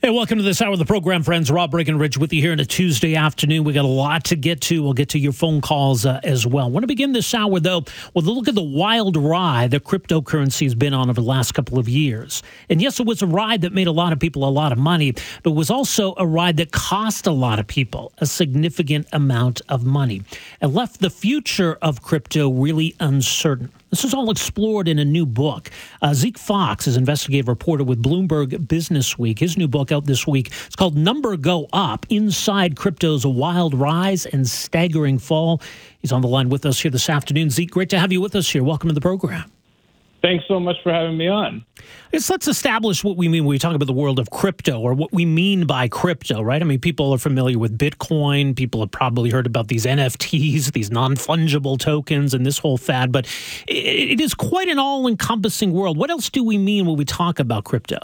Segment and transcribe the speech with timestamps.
[0.00, 1.50] Hey, welcome to this hour of the program, friends.
[1.50, 3.64] Rob Breckenridge with you here on a Tuesday afternoon.
[3.64, 4.80] We got a lot to get to.
[4.80, 6.70] We'll get to your phone calls uh, as well.
[6.70, 7.82] Want to begin this hour, though,
[8.14, 11.50] with a look at the wild ride that cryptocurrency has been on over the last
[11.50, 12.44] couple of years.
[12.70, 14.78] And yes, it was a ride that made a lot of people a lot of
[14.78, 19.62] money, but was also a ride that cost a lot of people a significant amount
[19.68, 20.22] of money
[20.60, 23.72] and left the future of crypto really uncertain.
[23.90, 25.70] This is all explored in a new book.
[26.02, 29.38] Uh, Zeke Faux is investigative reporter with Bloomberg Business Week.
[29.38, 30.48] His new book out this week.
[30.66, 35.62] It's called Number Go Up Inside Crypto's Wild Rise and Staggering Fall.
[36.00, 37.48] He's on the line with us here this afternoon.
[37.48, 38.62] Zeke, great to have you with us here.
[38.62, 39.50] Welcome to the program.
[40.20, 41.64] Thanks so much for having me on.
[42.12, 45.12] Let's establish what we mean when we talk about the world of crypto or what
[45.12, 46.60] we mean by crypto, right?
[46.60, 48.56] I mean, people are familiar with Bitcoin.
[48.56, 53.12] People have probably heard about these NFTs, these non fungible tokens, and this whole fad,
[53.12, 53.28] but
[53.68, 55.96] it is quite an all encompassing world.
[55.96, 57.98] What else do we mean when we talk about crypto?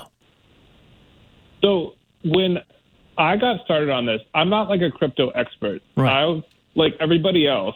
[1.63, 2.59] So, when
[3.19, 5.83] I got started on this, I'm not like a crypto expert.
[5.97, 6.13] Right.
[6.13, 6.43] I,
[6.77, 7.75] like everybody else,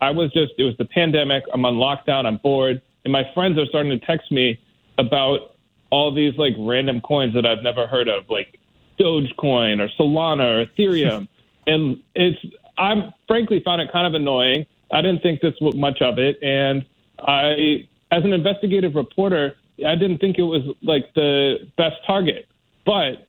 [0.00, 1.44] I was just, it was the pandemic.
[1.52, 2.26] I'm on lockdown.
[2.26, 4.58] I'm bored and my friends are starting to text me
[4.98, 5.54] about
[5.90, 8.58] all these like random coins that I've never heard of, like
[8.98, 11.28] Dogecoin or Solana or Ethereum.
[11.68, 12.36] and it's
[12.76, 14.66] I'm frankly found it kind of annoying.
[14.90, 16.84] I didn't think this was much of it, and
[17.20, 19.54] I, as an investigative reporter,
[19.86, 22.48] I didn't think it was like the best target.
[22.84, 23.28] But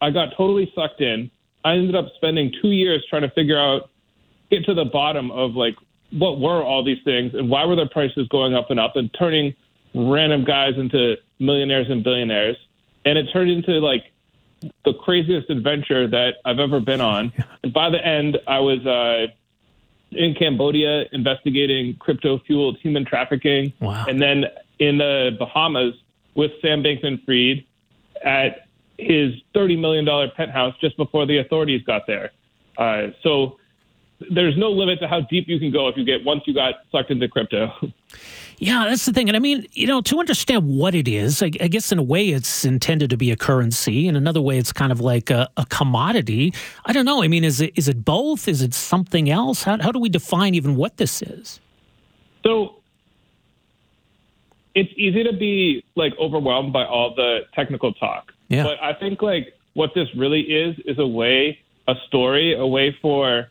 [0.00, 1.30] I got totally sucked in.
[1.66, 3.90] I ended up spending two years trying to figure out,
[4.50, 5.76] get to the bottom of like
[6.12, 9.12] what were all these things and why were their prices going up and up and
[9.18, 9.54] turning
[9.94, 12.56] random guys into millionaires and billionaires.
[13.04, 14.12] And it turned into like
[14.84, 17.32] the craziest adventure that I've ever been on.
[17.62, 19.26] And by the end, I was uh,
[20.12, 23.72] in Cambodia investigating crypto fueled human trafficking.
[23.80, 24.04] Wow.
[24.08, 24.44] And then
[24.78, 25.94] in the Bahamas
[26.34, 27.64] with Sam Bankman Fried
[28.24, 28.66] at
[28.98, 32.30] his $30 million penthouse just before the authorities got there.
[32.76, 33.58] Uh, so
[34.30, 36.74] there's no limit to how deep you can go if you get once you got
[36.90, 37.72] sucked into crypto.
[38.58, 39.28] Yeah, that's the thing.
[39.28, 42.02] And I mean, you know, to understand what it is, I, I guess in a
[42.02, 44.06] way it's intended to be a currency.
[44.06, 46.54] In another way, it's kind of like a, a, commodity.
[46.86, 47.24] I don't know.
[47.24, 48.46] I mean, is it is it both?
[48.46, 49.64] Is it something else?
[49.64, 51.58] How, how do we define even what this is?
[52.44, 52.76] So
[54.76, 58.32] it's easy to be like overwhelmed by all the technical talk.
[58.48, 58.62] Yeah.
[58.62, 62.96] But I think like what this really is is a way, a story, a way
[63.02, 63.48] for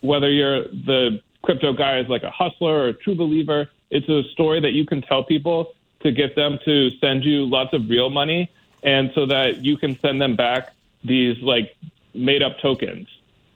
[0.00, 4.22] whether you're the crypto guy is like a hustler or a true believer, it's a
[4.32, 8.10] story that you can tell people to get them to send you lots of real
[8.10, 8.50] money
[8.82, 10.72] and so that you can send them back
[11.04, 11.76] these like
[12.14, 13.08] made up tokens.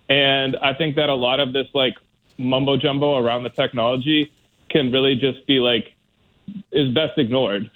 [0.08, 1.94] And I think that a lot of this like
[2.38, 4.32] mumbo jumbo around the technology
[4.68, 5.94] can really just be like
[6.72, 7.70] is best ignored.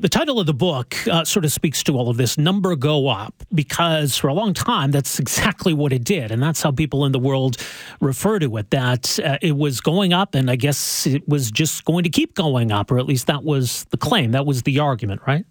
[0.00, 3.08] The title of the book uh, sort of speaks to all of this number go
[3.08, 6.30] up because for a long time that's exactly what it did.
[6.30, 7.56] And that's how people in the world
[8.00, 11.84] refer to it that uh, it was going up and I guess it was just
[11.84, 14.30] going to keep going up, or at least that was the claim.
[14.30, 15.44] That was the argument, right?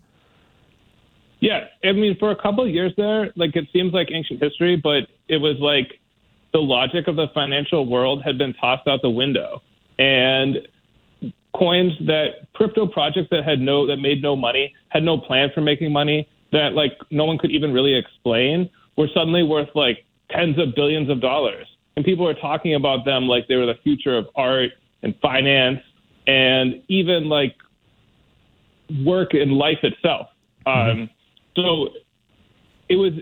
[1.41, 1.65] Yeah.
[1.83, 5.07] I mean, for a couple of years there, like it seems like ancient history, but
[5.27, 5.99] it was like
[6.53, 9.61] the logic of the financial world had been tossed out the window.
[9.99, 10.59] And
[11.55, 15.61] coins that crypto projects that had no that made no money had no plan for
[15.61, 20.57] making money that like no one could even really explain were suddenly worth like tens
[20.59, 21.67] of billions of dollars.
[21.95, 24.71] And people are talking about them like they were the future of art
[25.01, 25.79] and finance
[26.25, 27.55] and even like
[29.03, 30.27] work and life itself.
[30.65, 31.01] Mm-hmm.
[31.01, 31.09] um,
[31.55, 31.89] so
[32.89, 33.13] it was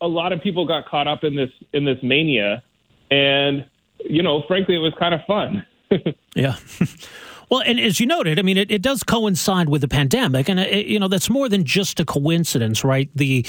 [0.00, 2.62] a lot of people got caught up in this in this mania
[3.10, 3.64] and
[4.04, 5.64] you know frankly it was kind of fun.
[6.34, 6.56] Yeah
[7.50, 10.60] Well, and as you noted, I mean, it, it does coincide with the pandemic, and
[10.60, 13.08] it, you know that's more than just a coincidence, right?
[13.14, 13.46] The,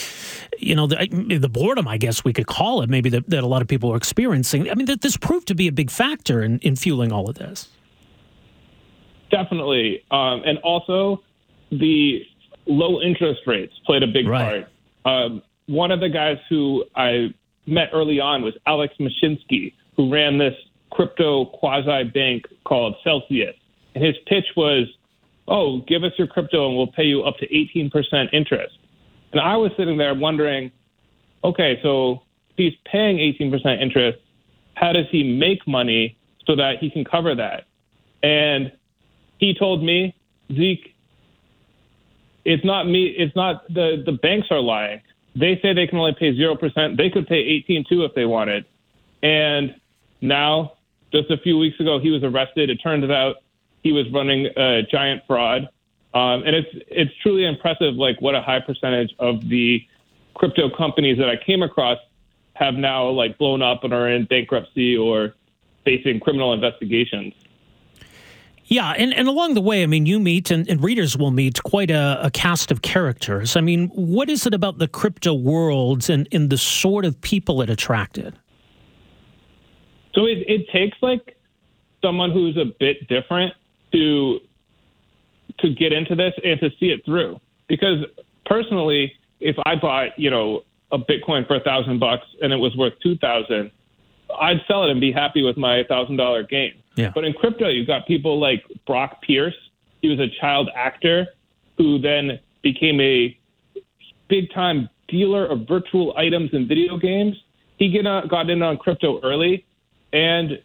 [0.58, 3.48] you know, the, the boredom, I guess we could call it, maybe that, that a
[3.48, 4.70] lot of people are experiencing.
[4.70, 7.36] I mean, that this proved to be a big factor in, in fueling all of
[7.36, 7.68] this.
[9.32, 11.22] Definitely, um, and also
[11.72, 12.26] the
[12.66, 14.66] low interest rates played a big right.
[15.04, 15.24] part.
[15.26, 17.34] Um, one of the guys who I
[17.68, 20.56] met early on was Alex Mashinsky, who ran this
[20.92, 23.56] crypto quasi bank called Celsius.
[23.96, 24.88] And his pitch was,
[25.48, 27.92] oh, give us your crypto and we'll pay you up to 18%
[28.34, 28.78] interest.
[29.32, 30.72] And I was sitting there wondering,
[31.44, 32.24] okay, so
[32.56, 34.20] he's paying 18% interest.
[34.76, 37.66] How does he make money so that he can cover that?
[38.24, 38.72] And
[39.38, 40.16] he told me,
[40.54, 40.96] Zeke,
[42.46, 43.14] it's not me.
[43.18, 45.02] It's not the the banks are lying.
[45.36, 46.98] They say they can only pay zero percent.
[46.98, 48.66] They could pay 18 too if they wanted.
[49.22, 49.76] And
[50.22, 50.74] now,
[51.14, 52.70] just a few weeks ago, he was arrested.
[52.70, 53.38] It turns out
[53.84, 55.70] he was running a giant fraud.
[56.14, 59.86] Um, and it's it's truly impressive, like what a high percentage of the
[60.34, 62.00] crypto companies that I came across
[62.54, 65.36] have now like blown up and are in bankruptcy or
[65.86, 67.34] facing criminal investigations.
[68.66, 71.64] Yeah, and, and along the way, I mean, you meet and, and readers will meet
[71.64, 73.56] quite a, a, cast of characters.
[73.56, 77.64] I mean, what is it about the crypto world and, and the sort of people
[77.64, 78.38] it attracted?
[80.14, 81.36] So it, it takes like
[82.04, 83.54] someone who's a bit different
[83.92, 84.40] to
[85.60, 87.40] to get into this and to see it through.
[87.68, 88.06] Because
[88.46, 92.76] personally, if I bought, you know, a Bitcoin for a thousand bucks and it was
[92.76, 93.72] worth two thousand,
[94.40, 96.74] I'd sell it and be happy with my thousand dollar gain.
[96.96, 97.12] Yeah.
[97.14, 99.56] But in crypto, you've got people like Brock Pierce.
[100.02, 101.28] He was a child actor
[101.78, 103.38] who then became a
[104.28, 107.36] big time dealer of virtual items in video games.
[107.78, 109.66] He get, got in on crypto early,
[110.12, 110.60] and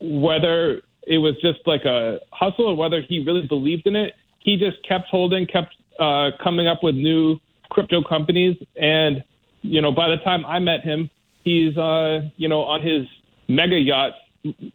[0.00, 4.56] whether it was just like a hustle or whether he really believed in it, he
[4.56, 7.38] just kept holding, kept uh, coming up with new
[7.70, 8.56] crypto companies.
[8.76, 9.24] And,
[9.62, 11.10] you know, by the time I met him,
[11.42, 13.06] he's, uh, you know, on his
[13.48, 14.12] mega yacht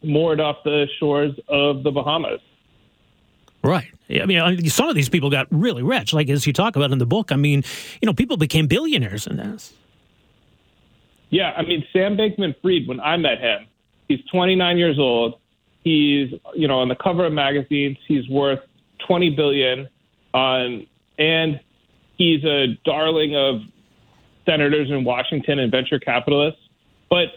[0.03, 2.41] moored off the shores of the Bahamas.
[3.63, 3.91] Right.
[4.09, 6.97] I mean, some of these people got really rich, like as you talk about in
[6.97, 7.31] the book.
[7.31, 7.63] I mean,
[8.01, 9.73] you know, people became billionaires in this.
[11.29, 12.87] Yeah, I mean, Sam Bankman-Fried.
[12.87, 13.67] When I met him,
[14.07, 15.35] he's 29 years old.
[15.83, 17.97] He's, you know, on the cover of magazines.
[18.07, 18.59] He's worth
[19.07, 19.89] 20 billion,
[20.33, 20.85] um,
[21.17, 21.59] and
[22.17, 23.61] he's a darling of
[24.45, 26.61] senators in Washington and venture capitalists.
[27.09, 27.27] But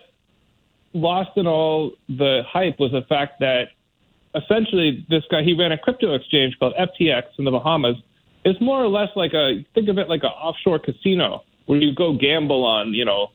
[0.93, 3.69] lost in all the hype was the fact that
[4.35, 7.97] essentially this guy he ran a crypto exchange called FTX in the Bahamas.
[8.44, 11.94] It's more or less like a think of it like an offshore casino where you
[11.94, 13.29] go gamble on you know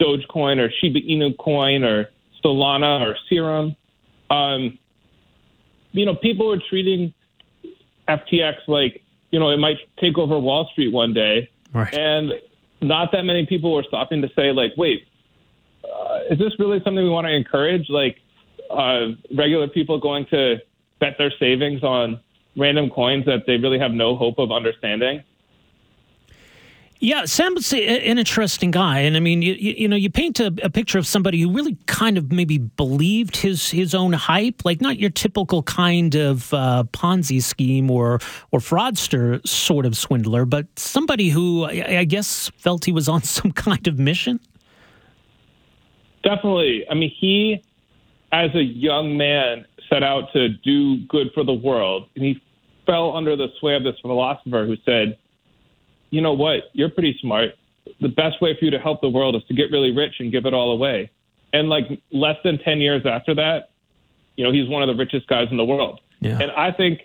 [0.00, 2.08] Dogecoin or Shiba Inu coin or
[2.44, 3.76] Solana or Serum.
[4.30, 4.78] Um,
[5.92, 7.14] you know, people were treating
[8.08, 11.92] FTX like you know it might take over Wall Street one day, right.
[11.94, 12.32] and
[12.80, 15.06] not that many people were stopping to say like, wait,
[15.84, 17.88] uh, is this really something we want to encourage?
[17.88, 18.18] Like
[18.70, 20.56] uh, regular people going to
[21.00, 22.20] bet their savings on
[22.56, 25.22] random coins that they really have no hope of understanding?
[27.04, 30.70] Yeah, Sam's an interesting guy, and I mean, you, you, know, you paint a, a,
[30.70, 34.98] picture of somebody who really kind of maybe believed his his own hype, like not
[34.98, 38.20] your typical kind of uh, Ponzi scheme or
[38.52, 43.22] or fraudster sort of swindler, but somebody who I, I guess felt he was on
[43.36, 44.40] some kind of mission.
[46.22, 46.86] Definitely.
[46.90, 47.62] I mean, he,
[48.32, 52.42] as a young man, set out to do good for the world, and he
[52.86, 55.18] fell under the sway of this philosopher who said,
[56.14, 56.70] "You know what?
[56.72, 57.50] You're pretty smart.
[58.00, 60.30] The best way for you to help the world is to get really rich and
[60.30, 61.10] give it all away."
[61.52, 63.70] And like less than ten years after that,
[64.36, 66.00] you know, he's one of the richest guys in the world.
[66.20, 66.38] Yeah.
[66.40, 67.00] And I think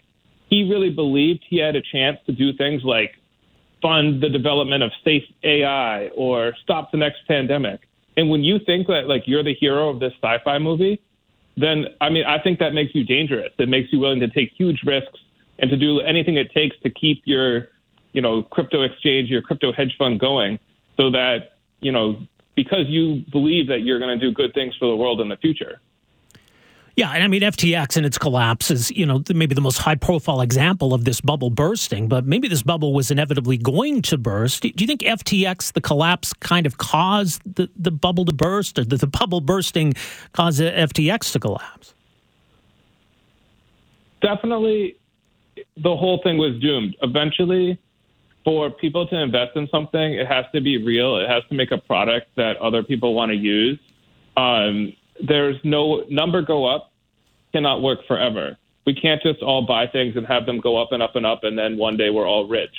[0.49, 3.15] he really believed he had a chance to do things like
[3.81, 7.81] fund the development of safe AI or stop the next pandemic.
[8.17, 11.01] And when you think that like you're the hero of this sci-fi movie,
[11.55, 13.51] then I mean I think that makes you dangerous.
[13.57, 15.19] It makes you willing to take huge risks
[15.59, 17.69] and to do anything it takes to keep your,
[18.13, 20.59] you know, crypto exchange, your crypto hedge fund going
[20.97, 22.19] so that, you know,
[22.55, 25.37] because you believe that you're going to do good things for the world in the
[25.37, 25.79] future.
[26.99, 30.41] Yeah, and I mean FTX and its collapse is, you know, maybe the most high-profile
[30.41, 32.09] example of this bubble bursting.
[32.09, 34.63] But maybe this bubble was inevitably going to burst.
[34.63, 38.83] Do you think FTX, the collapse, kind of caused the, the bubble to burst, or
[38.83, 39.93] did the bubble bursting
[40.33, 41.93] cause FTX to collapse?
[44.21, 44.97] Definitely,
[45.77, 46.97] the whole thing was doomed.
[47.01, 47.79] Eventually,
[48.43, 51.17] for people to invest in something, it has to be real.
[51.17, 53.79] It has to make a product that other people want to use.
[54.37, 54.93] Um,
[55.27, 56.89] there's no number go up
[57.51, 58.57] cannot work forever.
[58.85, 61.43] We can't just all buy things and have them go up and up and up,
[61.43, 62.73] and then one day we're all rich.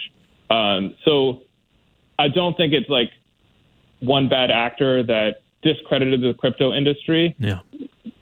[0.49, 1.43] Um, so
[2.19, 3.11] I don't think it's like
[4.01, 7.37] one bad actor that discredited the crypto industry.
[7.39, 7.61] Yeah.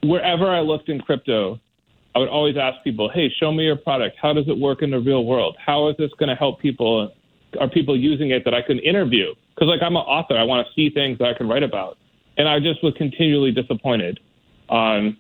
[0.03, 1.61] Wherever I looked in crypto,
[2.15, 4.17] I would always ask people, "Hey, show me your product.
[4.21, 5.57] How does it work in the real world?
[5.65, 7.13] How is this going to help people?
[7.61, 9.35] Are people using it that I can interview?
[9.55, 11.99] Because like I'm an author, I want to see things that I can write about."
[12.37, 14.21] And I just was continually disappointed.
[14.69, 15.17] Um,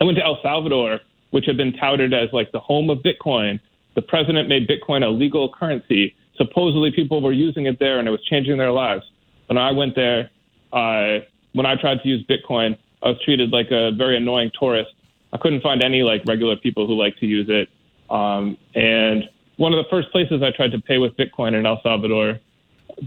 [0.00, 1.00] I went to El Salvador,
[1.30, 3.60] which had been touted as like the home of Bitcoin.
[3.94, 6.14] The president made Bitcoin a legal currency.
[6.36, 9.04] supposedly people were using it there and it was changing their lives.
[9.48, 10.30] When I went there,
[10.72, 11.18] uh,
[11.52, 14.90] when I tried to use Bitcoin, I was treated like a very annoying tourist.
[15.34, 17.68] I couldn't find any like regular people who like to use it.
[18.08, 19.28] Um, and
[19.60, 22.40] one of the first places I tried to pay with Bitcoin in El Salvador,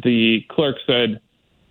[0.04, 1.20] the clerk said,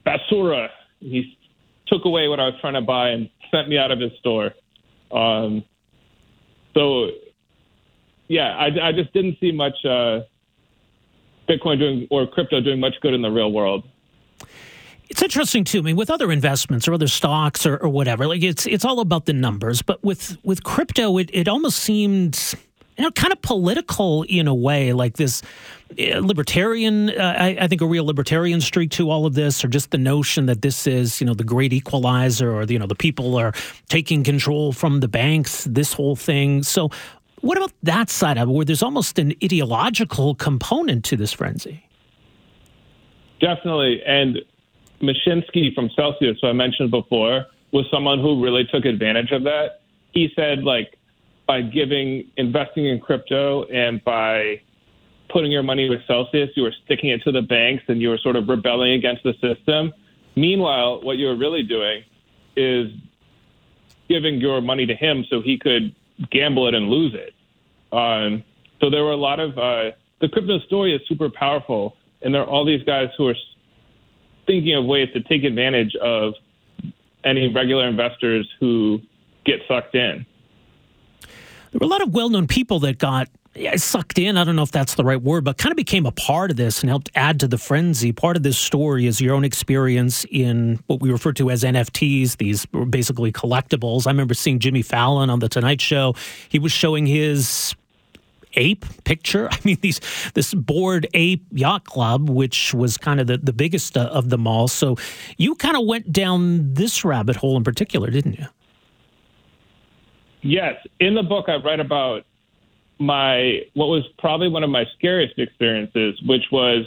[0.04, 1.38] "Basura." He
[1.86, 4.54] took away what I was trying to buy and sent me out of his store.
[5.12, 5.62] Um,
[6.74, 7.10] so,
[8.26, 10.22] yeah, I, I, just didn't see much uh,
[11.48, 13.84] Bitcoin doing or crypto doing much good in the real world.
[15.08, 15.78] It's interesting too.
[15.78, 18.98] I mean, with other investments or other stocks or, or whatever, like it's it's all
[18.98, 19.80] about the numbers.
[19.80, 22.56] But with with crypto, it it almost seemed
[23.02, 25.42] you know, kind of political in a way, like this
[25.98, 29.66] uh, libertarian, uh, I, I, think a real libertarian streak to all of this, or
[29.66, 32.94] just the notion that this is, you know, the great equalizer, or, you know, the
[32.94, 33.54] people are
[33.88, 36.62] taking control from the banks, this whole thing.
[36.62, 36.90] So,
[37.40, 41.84] what about that side of it, where there's almost an ideological component to this frenzy?
[43.40, 44.00] Definitely.
[44.06, 44.38] And
[45.00, 49.80] Mashinsky from Celsius, who I mentioned before, was someone who really took advantage of that.
[50.12, 50.96] He said, like,
[51.46, 54.60] by giving investing in crypto and by
[55.28, 58.18] putting your money with Celsius, you were sticking it to the banks and you were
[58.18, 59.92] sort of rebelling against the system.
[60.36, 62.04] Meanwhile, what you were really doing
[62.56, 62.92] is
[64.08, 65.94] giving your money to him so he could
[66.30, 67.34] gamble it and lose it.
[67.96, 68.44] Um,
[68.80, 72.42] so there were a lot of uh, the crypto story is super powerful, and there
[72.42, 73.36] are all these guys who are
[74.46, 76.34] thinking of ways to take advantage of
[77.24, 79.00] any regular investors who
[79.44, 80.26] get sucked in
[81.72, 83.28] there were a lot of well known people that got
[83.76, 84.36] sucked in.
[84.36, 86.56] I don't know if that's the right word, but kind of became a part of
[86.56, 88.12] this and helped add to the frenzy.
[88.12, 92.38] Part of this story is your own experience in what we refer to as NFTs,
[92.38, 94.06] these were basically collectibles.
[94.06, 96.14] I remember seeing Jimmy Fallon on the Tonight Show.
[96.48, 97.74] He was showing his
[98.54, 99.48] ape picture.
[99.52, 100.00] I mean, these
[100.34, 104.46] this Bored Ape Yacht Club, which was kind of the, the biggest uh, of them
[104.46, 104.68] all.
[104.68, 104.96] So
[105.36, 108.46] you kind of went down this rabbit hole in particular, didn't you?
[110.42, 112.24] Yes, in the book I write about
[112.98, 116.84] my what was probably one of my scariest experiences, which was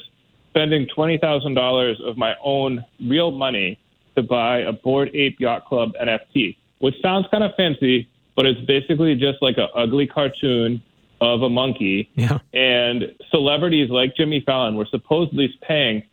[0.50, 3.80] spending twenty thousand dollars of my own real money
[4.16, 8.62] to buy a Bored Ape Yacht Club NFT, which sounds kind of fancy, but it's
[8.62, 10.82] basically just like an ugly cartoon
[11.22, 12.10] of a monkey.
[12.16, 12.40] Yeah.
[12.54, 16.04] And celebrities like Jimmy Fallon were supposedly paying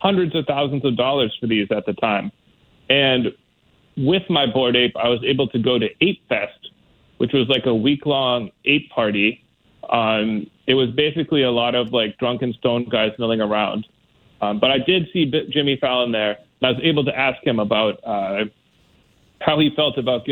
[0.00, 2.32] hundreds of thousands of dollars for these at the time.
[2.88, 3.32] And
[3.96, 6.70] with my Bored Ape, I was able to go to Ape Fest,
[7.20, 9.44] which was like a week long ape party.
[9.90, 13.86] Um, it was basically a lot of like drunken stone guys milling around.
[14.40, 17.46] Um, but I did see B- Jimmy Fallon there, and I was able to ask
[17.46, 18.44] him about uh,
[19.42, 20.26] how he felt about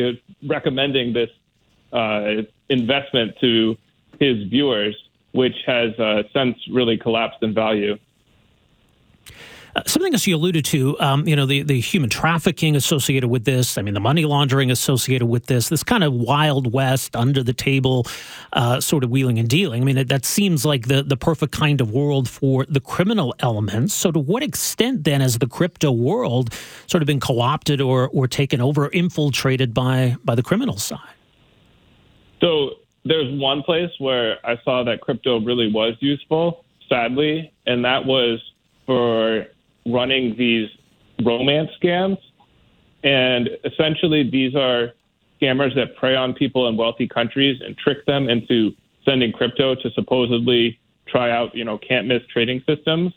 [0.47, 1.29] recommending this
[1.93, 3.77] uh, investment to
[4.19, 4.97] his viewers,
[5.33, 7.99] which has uh, since really collapsed in value.
[9.79, 13.45] Uh, something else you alluded to, um, you know, the, the human trafficking associated with
[13.45, 13.79] this.
[13.79, 15.69] I mean, the money laundering associated with this.
[15.69, 18.05] This kind of wild west, under the table,
[18.55, 19.83] uh, sort of wheeling and dealing.
[19.83, 23.37] I mean, it, that seems like the the perfect kind of world for the criminal
[23.39, 23.95] elements.
[23.95, 26.53] So, to what extent then has the crypto world
[26.89, 30.99] sort of been co-opted or or taken over, infiltrated by by the criminal side?
[32.41, 32.71] So
[33.05, 38.41] there's one place where I saw that crypto really was useful, sadly, and that was
[38.85, 39.47] for
[39.87, 40.69] running these
[41.25, 42.19] romance scams.
[43.05, 44.93] And essentially, these are
[45.41, 48.73] scammers that prey on people in wealthy countries and trick them into
[49.05, 53.13] sending crypto to supposedly try out, you know, can't miss trading systems.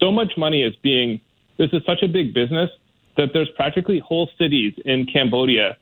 [0.00, 1.20] So much money is being,
[1.58, 2.70] this is such a big business
[3.16, 5.76] that there's practically whole cities in Cambodia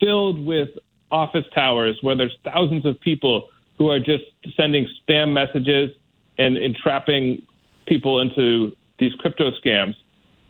[0.00, 0.70] filled with
[1.10, 4.24] office towers where there's thousands of people who are just
[4.56, 5.90] sending spam messages
[6.38, 7.42] and entrapping
[7.86, 9.94] people into these crypto scams.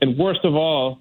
[0.03, 0.99] And worst of all,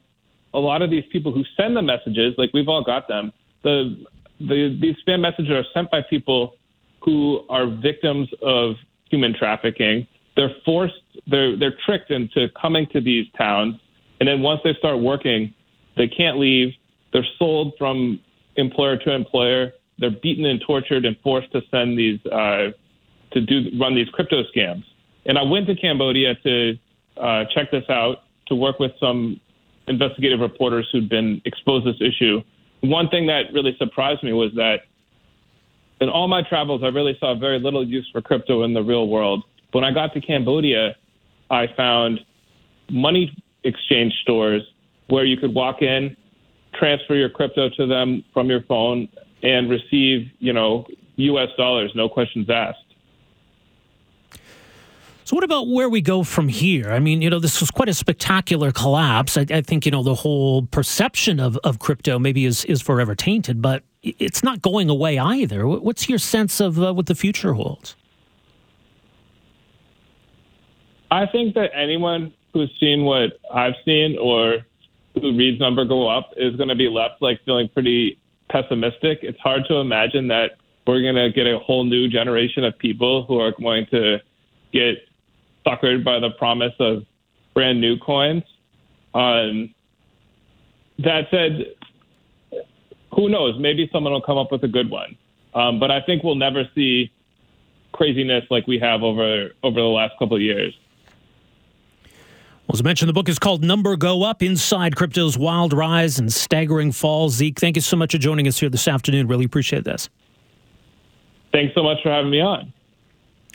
[0.53, 4.05] a lot of these people who send the messages, like we've all got them, the,
[4.39, 6.55] the these spam messages are sent by people
[7.03, 8.75] who are victims of
[9.09, 10.07] human trafficking.
[10.35, 10.93] They're forced,
[11.27, 13.75] they're they're tricked into coming to these towns,
[14.19, 15.53] and then once they start working,
[15.97, 16.73] they can't leave.
[17.11, 18.19] They're sold from
[18.55, 19.73] employer to employer.
[19.97, 22.69] They're beaten and tortured and forced to send these uh,
[23.31, 24.83] to do run these crypto scams.
[25.25, 26.77] And I went to Cambodia to
[27.19, 29.39] uh, check this out to work with some
[29.87, 32.41] investigative reporters who'd been exposed this issue.
[32.81, 34.81] One thing that really surprised me was that
[36.01, 39.07] in all my travels, I really saw very little use for crypto in the real
[39.07, 39.43] world.
[39.71, 40.95] When I got to Cambodia,
[41.49, 42.21] I found
[42.89, 44.61] money exchange stores
[45.07, 46.15] where you could walk in,
[46.73, 49.09] transfer your crypto to them from your phone,
[49.43, 50.85] and receive, you know,
[51.17, 51.49] U.S.
[51.57, 52.79] dollars, no questions asked.
[55.29, 56.89] So, what about where we go from here?
[56.89, 59.37] I mean, you know, this was quite a spectacular collapse.
[59.37, 63.13] I, I think, you know, the whole perception of, of crypto maybe is, is forever
[63.13, 65.67] tainted, but it's not going away either.
[65.67, 67.95] What's your sense of uh, what the future holds?
[71.11, 74.65] I think that anyone who's seen what I've seen or
[75.13, 78.19] who reads number go up is going to be left like feeling pretty
[78.49, 79.19] pessimistic.
[79.21, 80.53] It's hard to imagine that
[80.87, 84.17] we're going to get a whole new generation of people who are going to
[84.73, 84.95] get
[85.69, 87.03] suckered by the promise of
[87.53, 88.43] brand new coins.
[89.13, 89.73] Um,
[90.99, 91.75] that said,
[93.13, 93.55] who knows?
[93.59, 95.17] Maybe someone will come up with a good one.
[95.53, 97.11] Um, but I think we'll never see
[97.91, 100.77] craziness like we have over over the last couple of years.
[102.67, 106.19] Well, as I mentioned, the book is called Number Go Up Inside Crypto's Wild Rise
[106.19, 107.29] and Staggering Fall.
[107.29, 109.27] Zeke, thank you so much for joining us here this afternoon.
[109.27, 110.07] Really appreciate this.
[111.51, 112.71] Thanks so much for having me on.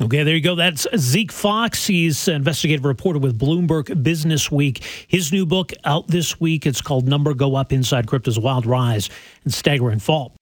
[0.03, 0.57] Okay, there you go.
[0.57, 1.87] That's Zeke Faux.
[1.87, 4.83] He's an investigative reporter with Bloomberg Business Week.
[5.07, 6.67] His new book out this week.
[6.67, 9.09] It's called Number Go Up Inside Crypto's Wild Rise
[9.45, 10.35] and Staggering Fall.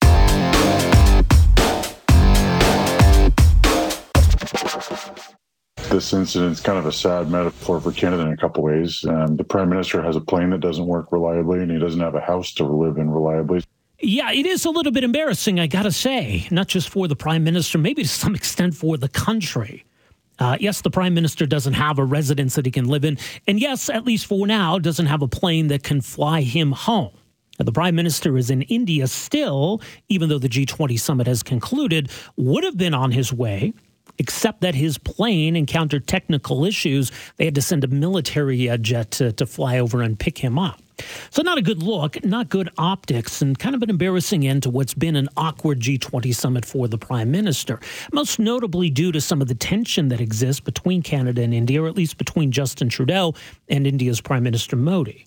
[5.93, 9.05] this incident is kind of a sad metaphor for Canada in a couple ways.
[9.05, 12.15] Um, the prime minister has a plane that doesn't work reliably, and he doesn't have
[12.15, 13.63] a house to live in reliably.
[14.05, 17.15] Yeah, it is a little bit embarrassing, I got to say, not just for the
[17.15, 19.85] prime minister, maybe to some extent for the country.
[20.39, 23.17] Uh, yes, the prime minister doesn't have a residence that he can live in.
[23.47, 27.11] And yes, at least for now, doesn't have a plane that can fly him home.
[27.59, 32.65] the prime minister is in India still, even though the G20 summit has concluded, would
[32.65, 33.71] have been on his way
[34.17, 37.11] except that his plane encountered technical issues.
[37.37, 40.59] They had to send a military uh, jet to, to fly over and pick him
[40.59, 40.79] up.
[41.31, 44.69] So, not a good look, not good optics, and kind of an embarrassing end to
[44.69, 47.79] what's been an awkward G20 summit for the prime minister,
[48.11, 51.87] most notably due to some of the tension that exists between Canada and India, or
[51.87, 53.33] at least between Justin Trudeau
[53.69, 55.25] and India's Prime Minister Modi.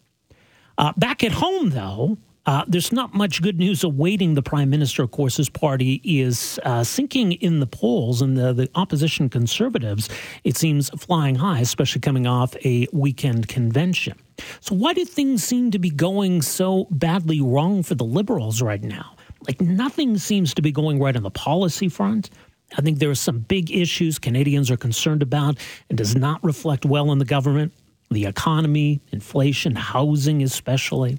[0.78, 2.16] Uh, back at home, though,
[2.47, 5.02] uh, there's not much good news awaiting the prime minister.
[5.02, 10.09] Of course, his party is uh, sinking in the polls, and the, the opposition conservatives,
[10.45, 14.17] it seems, flying high, especially coming off a weekend convention.
[14.61, 18.82] So, why do things seem to be going so badly wrong for the liberals right
[18.82, 19.17] now?
[19.47, 22.30] Like, nothing seems to be going right on the policy front.
[22.76, 26.85] I think there are some big issues Canadians are concerned about and does not reflect
[26.85, 27.73] well on the government.
[28.11, 31.19] The economy, inflation, housing, especially.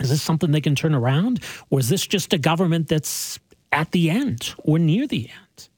[0.00, 1.40] Is this something they can turn around?
[1.70, 3.38] Or is this just a government that's
[3.72, 5.68] at the end or near the end?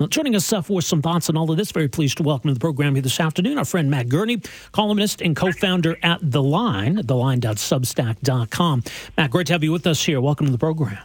[0.00, 2.48] Now, joining us uh, for some thoughts on all of this, very pleased to welcome
[2.48, 6.20] to the program here this afternoon our friend Matt Gurney, columnist and co founder at
[6.22, 8.84] The Line, theline.substack.com.
[9.16, 10.20] Matt, great to have you with us here.
[10.20, 10.98] Welcome to the program.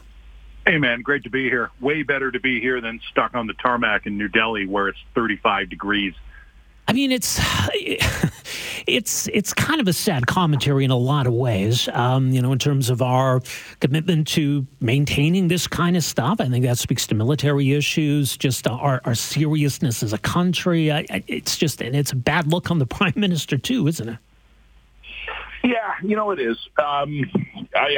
[0.68, 1.72] Hey, man, great to be here.
[1.82, 5.00] Way better to be here than stuck on the tarmac in New Delhi where it's
[5.16, 6.14] 35 degrees.
[6.88, 7.40] I mean, it's
[8.88, 11.88] it's it's kind of a sad commentary in a lot of ways.
[11.94, 13.42] Um, you know, in terms of our
[13.80, 18.68] commitment to maintaining this kind of stuff, I think that speaks to military issues, just
[18.68, 20.92] our, our seriousness as a country.
[20.92, 24.18] I, it's just and it's a bad look on the prime minister too, isn't it?
[25.64, 26.58] Yeah, you know it is.
[26.78, 27.30] Um,
[27.76, 27.98] I.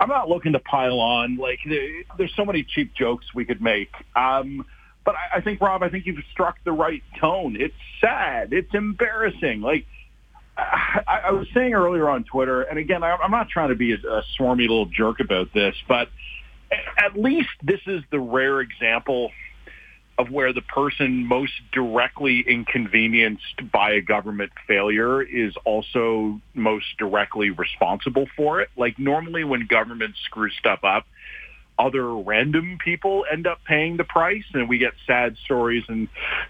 [0.00, 1.38] I'm not looking to pile on.
[1.38, 3.90] Like, there's so many cheap jokes we could make.
[4.14, 4.64] Um,
[5.08, 7.56] but I, I think, Rob, I think you've struck the right tone.
[7.58, 8.52] It's sad.
[8.52, 9.62] It's embarrassing.
[9.62, 9.86] Like,
[10.58, 13.92] I, I was saying earlier on Twitter, and again, I, I'm not trying to be
[13.92, 16.10] a, a swarmy little jerk about this, but
[16.98, 19.30] at least this is the rare example
[20.18, 27.48] of where the person most directly inconvenienced by a government failure is also most directly
[27.48, 28.68] responsible for it.
[28.76, 31.06] Like normally when governments screw stuff up,
[31.78, 36.08] other random people end up paying the price and we get sad stories in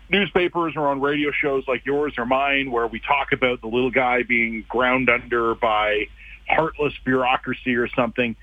[0.09, 3.91] newspapers or on radio shows like yours or mine where we talk about the little
[3.91, 6.07] guy being ground under by
[6.49, 8.37] heartless bureaucracy or something.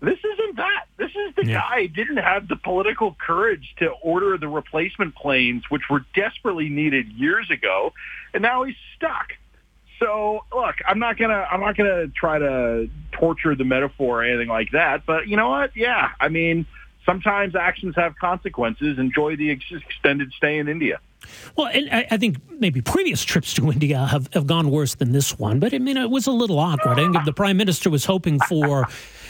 [0.00, 0.86] This isn't that.
[0.96, 1.60] This is the yeah.
[1.60, 7.08] guy didn't have the political courage to order the replacement planes, which were desperately needed
[7.08, 7.92] years ago,
[8.32, 9.32] and now he's stuck.
[10.00, 14.48] So look, I'm not gonna I'm not gonna try to torture the metaphor or anything
[14.48, 15.04] like that.
[15.06, 15.76] But you know what?
[15.76, 16.66] Yeah, I mean,
[17.04, 18.98] sometimes actions have consequences.
[18.98, 21.00] Enjoy the ex- extended stay in India.
[21.54, 25.12] Well, and I, I, think maybe previous trips to India have, have gone worse than
[25.12, 26.98] this one, but I mean, it was a little awkward.
[26.98, 28.86] I think the prime minister was hoping for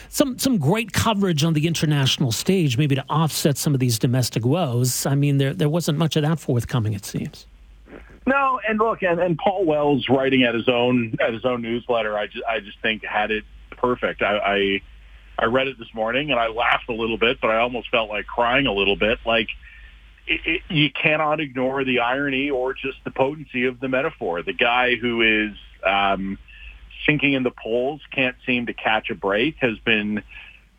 [0.09, 4.45] some some great coverage on the international stage, maybe to offset some of these domestic
[4.45, 5.05] woes.
[5.05, 7.47] I mean, there there wasn't much of that forthcoming, it seems.
[8.27, 12.17] No, and look, and, and Paul Wells writing at his own at his own newsletter,
[12.17, 14.23] I just I just think had it perfect.
[14.23, 14.83] I, I
[15.39, 18.11] I read it this morning and I laughed a little bit, but I almost felt
[18.11, 19.19] like crying a little bit.
[19.25, 19.49] Like
[20.27, 24.43] it, it, you cannot ignore the irony or just the potency of the metaphor.
[24.43, 26.39] The guy who is um,
[27.07, 30.23] sinking in the polls can't seem to catch a break has been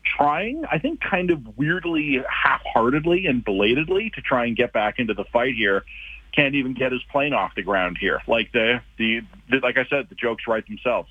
[0.04, 5.14] trying, I think, kind of weirdly, half-heartedly and belatedly to try and get back into
[5.14, 5.84] the fight here.
[6.34, 8.20] Can't even get his plane off the ground here.
[8.26, 11.10] Like the, the, the like I said, the jokes write themselves.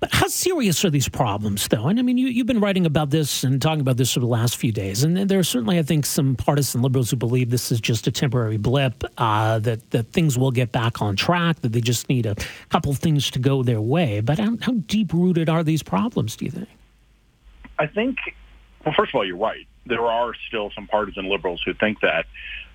[0.00, 1.88] But how serious are these problems, though?
[1.88, 4.26] And I mean, you, you've been writing about this and talking about this for the
[4.26, 5.02] last few days.
[5.02, 8.12] And there are certainly, I think, some partisan liberals who believe this is just a
[8.12, 12.26] temporary blip, uh, that, that things will get back on track, that they just need
[12.26, 12.36] a
[12.68, 14.20] couple things to go their way.
[14.20, 16.68] But how, how deep rooted are these problems, do you think?
[17.80, 18.18] I think,
[18.84, 19.66] well, first of all, you're right.
[19.86, 22.26] There are still some partisan liberals who think that.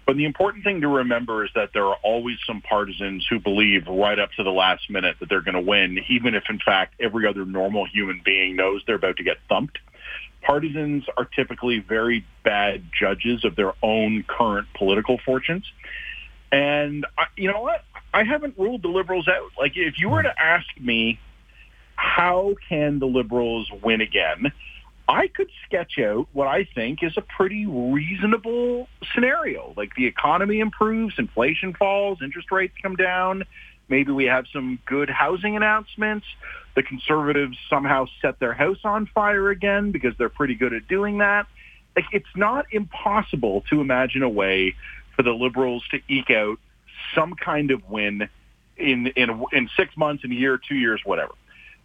[0.06, 3.88] But the important thing to remember is that there are always some partisans who believe
[3.88, 6.96] right up to the last minute that they're going to win, even if in fact
[7.00, 9.80] every other normal human being knows they're about to get thumped.
[10.42, 15.66] Partisans are typically very bad judges of their own current political fortunes.
[16.52, 17.86] And I, you know what?
[18.14, 19.52] I haven't ruled the liberals out.
[19.58, 21.20] Like if you were to ask me,
[21.96, 24.52] how can the liberals win again?
[25.08, 29.74] I could sketch out what I think is a pretty reasonable scenario.
[29.76, 33.44] Like the economy improves, inflation falls, interest rates come down.
[33.90, 36.26] Maybe we have some good housing announcements.
[36.76, 41.18] The conservatives somehow set their house on fire again because they're pretty good at doing
[41.18, 41.48] that.
[41.96, 44.76] Like it's not impossible to imagine a way
[45.16, 46.60] for the liberals to eke out
[47.14, 48.30] some kind of win
[48.78, 51.34] in in in six months, in a year, two years, whatever.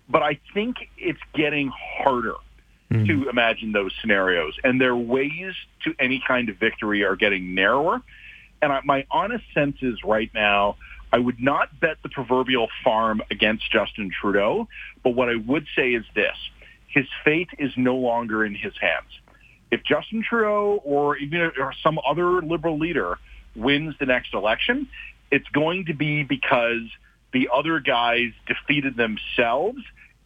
[0.09, 2.37] But I think it's getting harder
[2.91, 3.07] mm-hmm.
[3.07, 4.55] to imagine those scenarios.
[4.65, 8.03] And their ways to any kind of victory are getting narrower.
[8.61, 10.77] And I, my honest sense is right now,
[11.13, 14.69] I would not bet the proverbial farm against Justin Trudeau.
[15.03, 16.37] But what I would say is this.
[16.89, 19.09] His fate is no longer in his hands.
[19.71, 23.19] If Justin Trudeau or even or some other liberal leader
[23.55, 24.89] wins the next election,
[25.31, 26.89] it's going to be because
[27.33, 29.79] the other guys defeated themselves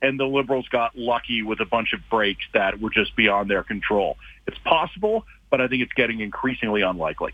[0.03, 3.63] and the Liberals got lucky with a bunch of breaks that were just beyond their
[3.63, 4.19] control.
[4.47, 7.33] It's possible, but I think it's getting increasingly unlikely.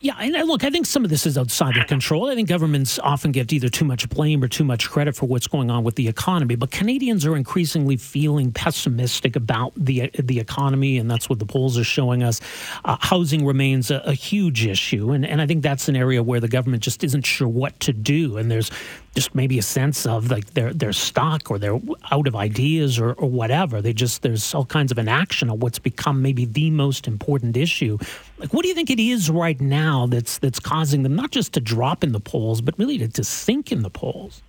[0.00, 2.28] Yeah, and look, I think some of this is outside their control.
[2.28, 5.48] I think governments often get either too much blame or too much credit for what's
[5.48, 6.54] going on with the economy.
[6.54, 11.76] But Canadians are increasingly feeling pessimistic about the the economy, and that's what the polls
[11.76, 12.40] are showing us.
[12.84, 16.38] Uh, housing remains a, a huge issue, and, and I think that's an area where
[16.38, 18.36] the government just isn't sure what to do.
[18.36, 18.70] And there's
[19.16, 21.80] just maybe a sense of like they're they're stuck or they're
[22.12, 23.82] out of ideas or, or whatever.
[23.82, 27.98] They just there's all kinds of inaction on what's become maybe the most important issue.
[28.38, 31.52] Like, what do you think it is right now that's that's causing them not just
[31.54, 34.42] to drop in the polls, but really to, to sink in the polls?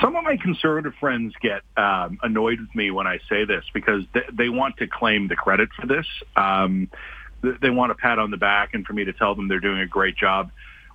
[0.00, 4.04] Some of my conservative friends get um, annoyed with me when I say this because
[4.12, 6.06] they, they want to claim the credit for this.
[6.36, 6.90] Um,
[7.42, 9.80] they want a pat on the back and for me to tell them they're doing
[9.80, 10.50] a great job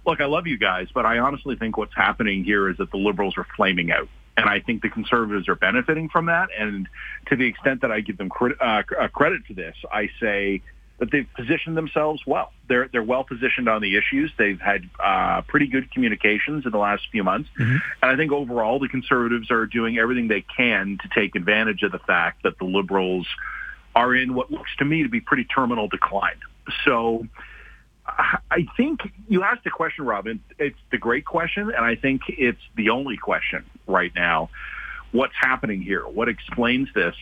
[0.06, 2.98] look, I love you guys, but I honestly think what's happening here is that the
[2.98, 4.08] liberals are flaming out.
[4.38, 6.50] And I think the conservatives are benefiting from that.
[6.58, 6.88] And
[7.28, 10.62] to the extent that I give them credit, uh, uh, credit for this, I say
[10.99, 12.51] that they've positioned themselves well.
[12.67, 14.31] They're they're well positioned on the issues.
[14.38, 17.77] They've had uh, pretty good communications in the last few months, mm-hmm.
[18.01, 21.91] and I think overall the conservatives are doing everything they can to take advantage of
[21.91, 23.27] the fact that the liberals
[23.95, 26.39] are in what looks to me to be pretty terminal decline.
[26.84, 27.27] So
[28.08, 30.41] I think you asked the question, Robin.
[30.60, 34.49] It's the great question, and I think it's the only question right now.
[35.12, 36.01] What's happening here?
[36.01, 37.15] What explains this?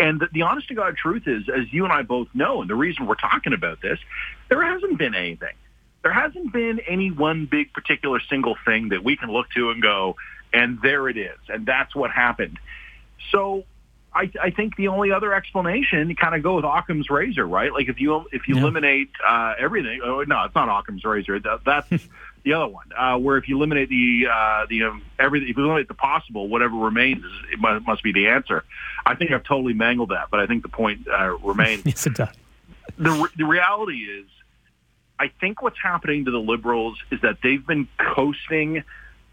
[0.00, 2.70] And the, the honest to God truth is, as you and I both know, and
[2.70, 3.98] the reason we're talking about this,
[4.48, 5.54] there hasn't been anything.
[6.02, 9.82] There hasn't been any one big particular single thing that we can look to and
[9.82, 10.16] go,
[10.54, 12.58] and there it is, and that's what happened.
[13.30, 13.64] So
[14.12, 17.72] I, I think the only other explanation kind of go with Occam's razor, right?
[17.72, 18.62] Like if you if you yeah.
[18.62, 21.38] eliminate uh, everything, oh, no, it's not Occam's razor.
[21.38, 21.88] That, that's
[22.42, 22.86] the other one.
[22.96, 26.48] Uh, where if you eliminate the uh, the um, everything, if you eliminate the possible,
[26.48, 28.64] whatever remains is, it must, must be the answer.
[29.06, 31.82] I think I've totally mangled that, but I think the point uh, remains.
[31.86, 32.34] yes, it does.
[32.98, 34.26] The the reality is,
[35.20, 38.82] I think what's happening to the liberals is that they've been coasting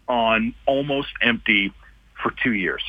[0.06, 1.72] on almost empty
[2.22, 2.82] for two years.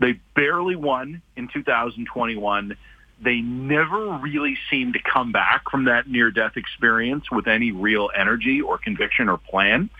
[0.00, 2.76] They barely won in 2021.
[3.22, 8.62] They never really seemed to come back from that near-death experience with any real energy
[8.62, 9.90] or conviction or plan.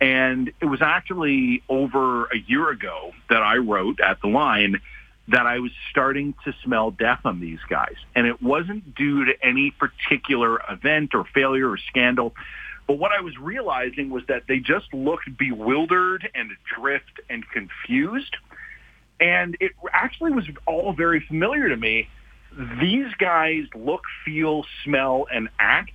[0.00, 4.80] And it was actually over a year ago that I wrote at the line
[5.28, 7.96] that I was starting to smell death on these guys.
[8.14, 12.34] And it wasn't due to any particular event or failure or scandal.
[12.86, 18.36] But what I was realizing was that they just looked bewildered and adrift and confused.
[19.20, 22.08] And it actually was all very familiar to me.
[22.80, 25.92] These guys look, feel, smell, and act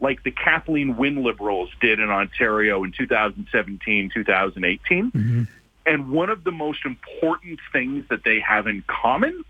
[0.00, 5.10] like the Kathleen Wynne Liberals did in Ontario in 2017, 2018.
[5.10, 5.42] Mm-hmm.
[5.86, 9.44] And one of the most important things that they have in common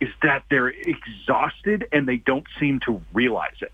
[0.00, 3.72] is that they're exhausted and they don't seem to realize it.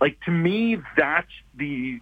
[0.00, 2.00] Like to me, that's the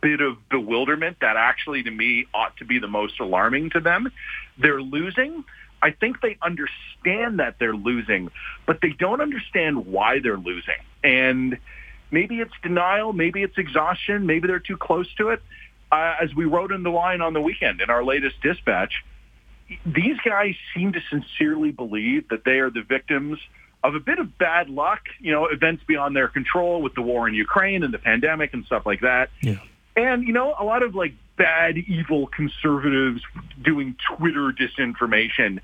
[0.00, 4.10] bit of bewilderment that actually to me ought to be the most alarming to them.
[4.58, 5.44] They're losing.
[5.80, 8.30] I think they understand that they're losing,
[8.66, 10.80] but they don't understand why they're losing.
[11.04, 11.58] And
[12.10, 15.42] maybe it's denial, maybe it's exhaustion, maybe they're too close to it.
[15.90, 18.92] Uh, as we wrote in the line on the weekend in our latest dispatch,
[19.86, 23.38] these guys seem to sincerely believe that they are the victims
[23.84, 27.28] of a bit of bad luck, you know, events beyond their control with the war
[27.28, 29.30] in Ukraine and the pandemic and stuff like that.
[29.40, 29.60] Yeah.
[29.96, 33.22] And, you know, a lot of like bad, evil conservatives
[33.62, 35.60] doing Twitter disinformation.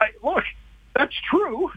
[0.00, 0.44] I, look,
[0.94, 1.70] that's true.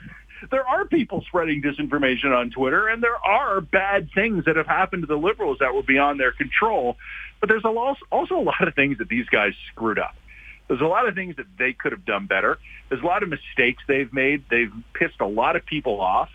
[0.52, 5.04] There are people spreading disinformation on Twitter, and there are bad things that have happened
[5.04, 6.98] to the liberals that were beyond their control.
[7.40, 10.16] But there's also a lot of things that these guys screwed up.
[10.68, 12.58] There's a lot of things that they could have done better.
[12.90, 14.44] There's a lot of mistakes they've made.
[14.50, 16.30] They've pissed a lot of people off.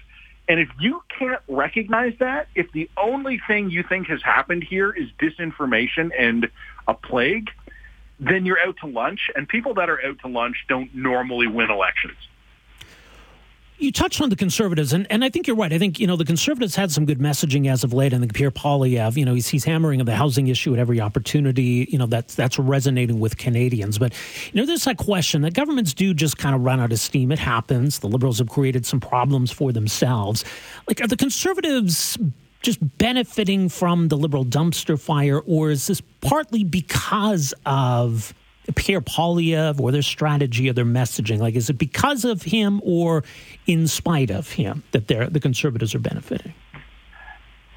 [0.48, 4.90] And if you can't recognize that, if the only thing you think has happened here
[4.90, 6.48] is disinformation and
[6.86, 7.50] a plague,
[8.18, 9.30] then you're out to lunch.
[9.34, 12.16] And people that are out to lunch don't normally win elections
[13.78, 15.72] you touched on the conservatives, and, and I think you're right.
[15.72, 18.28] I think you know the conservatives had some good messaging as of late, and the
[18.28, 21.86] Pierre Poilievre, you know, he's, he's hammering on the housing issue at every opportunity.
[21.90, 23.98] You know, that's that's resonating with Canadians.
[23.98, 24.14] But
[24.52, 27.30] you know, there's that question that governments do just kind of run out of steam.
[27.30, 28.00] It happens.
[28.00, 30.44] The Liberals have created some problems for themselves.
[30.88, 32.18] Like, are the conservatives
[32.62, 38.34] just benefiting from the Liberal dumpster fire, or is this partly because of
[38.74, 41.38] Pierre Poilievre or their strategy or their messaging?
[41.38, 43.24] Like, is it because of him or
[43.66, 46.54] in spite of him that the conservatives are benefiting?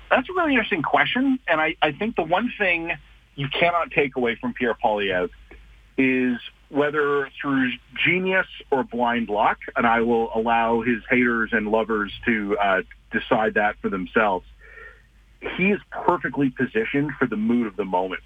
[0.09, 1.39] That's a really interesting question.
[1.47, 2.91] And I, I think the one thing
[3.35, 5.29] you cannot take away from Pierre Poilievre
[5.97, 6.37] is
[6.69, 7.71] whether through
[8.05, 13.55] genius or blind luck, and I will allow his haters and lovers to uh, decide
[13.55, 14.45] that for themselves,
[15.57, 18.21] he is perfectly positioned for the mood of the moment.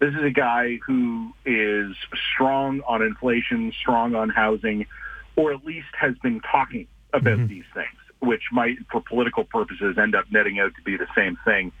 [0.00, 1.96] This is a guy who is
[2.32, 4.86] strong on inflation, strong on housing,
[5.36, 7.46] or at least has been talking about mm-hmm.
[7.46, 11.38] these things, which might, for political purposes, end up netting out to be the same
[11.44, 11.72] thing.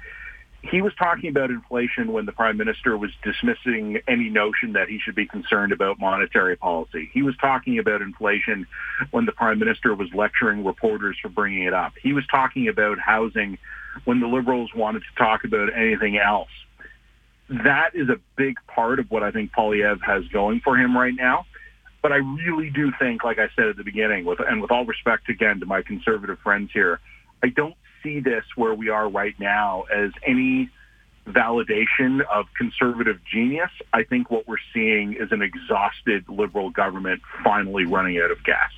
[0.62, 4.98] He was talking about inflation when the prime minister was dismissing any notion that he
[4.98, 7.10] should be concerned about monetary policy.
[7.12, 8.66] He was talking about inflation
[9.10, 11.92] when the prime minister was lecturing reporters for bringing it up.
[12.02, 13.58] He was talking about housing
[14.04, 16.48] when the liberals wanted to talk about anything else
[17.48, 21.14] that is a big part of what I think Poilievre has going for him right
[21.14, 21.46] now.
[22.02, 24.84] But I really do think, like I said at the beginning, with and with all
[24.84, 27.00] respect again to my conservative friends here,
[27.42, 30.70] I don't see this where we are right now as any
[31.26, 33.70] validation of conservative genius.
[33.92, 38.70] I think what we're seeing is an exhausted liberal government finally running out of gas.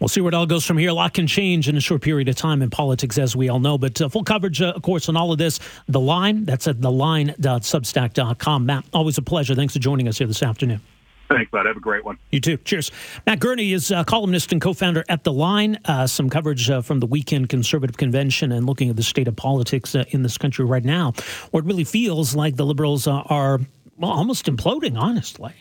[0.00, 0.90] We'll see where it all goes from here.
[0.90, 3.60] A lot can change in a short period of time in politics, as we all
[3.60, 3.78] know.
[3.78, 5.58] But uh, full coverage, uh, of course, on all of this.
[5.88, 8.66] The Line, that's at theline.substack.com.
[8.66, 9.54] Matt, always a pleasure.
[9.54, 10.80] Thanks for joining us here this afternoon.
[11.28, 11.66] Thanks, bud.
[11.66, 12.18] Have a great one.
[12.30, 12.56] You too.
[12.58, 12.92] Cheers.
[13.26, 15.78] Matt Gurney is a columnist and co-founder at The Line.
[15.84, 19.34] Uh, some coverage uh, from the weekend conservative convention and looking at the state of
[19.34, 21.12] politics uh, in this country right now,
[21.50, 23.60] where it really feels like the liberals uh, are
[23.96, 25.52] well, almost imploding, honestly.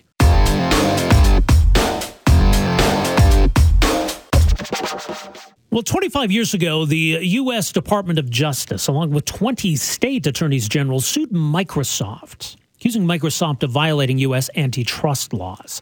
[5.76, 7.74] Well, 25 years ago, the U.S.
[7.74, 14.18] Department of Justice, along with 20 state attorneys general, sued Microsoft, accusing Microsoft of violating
[14.20, 14.50] U.S.
[14.56, 15.82] antitrust laws.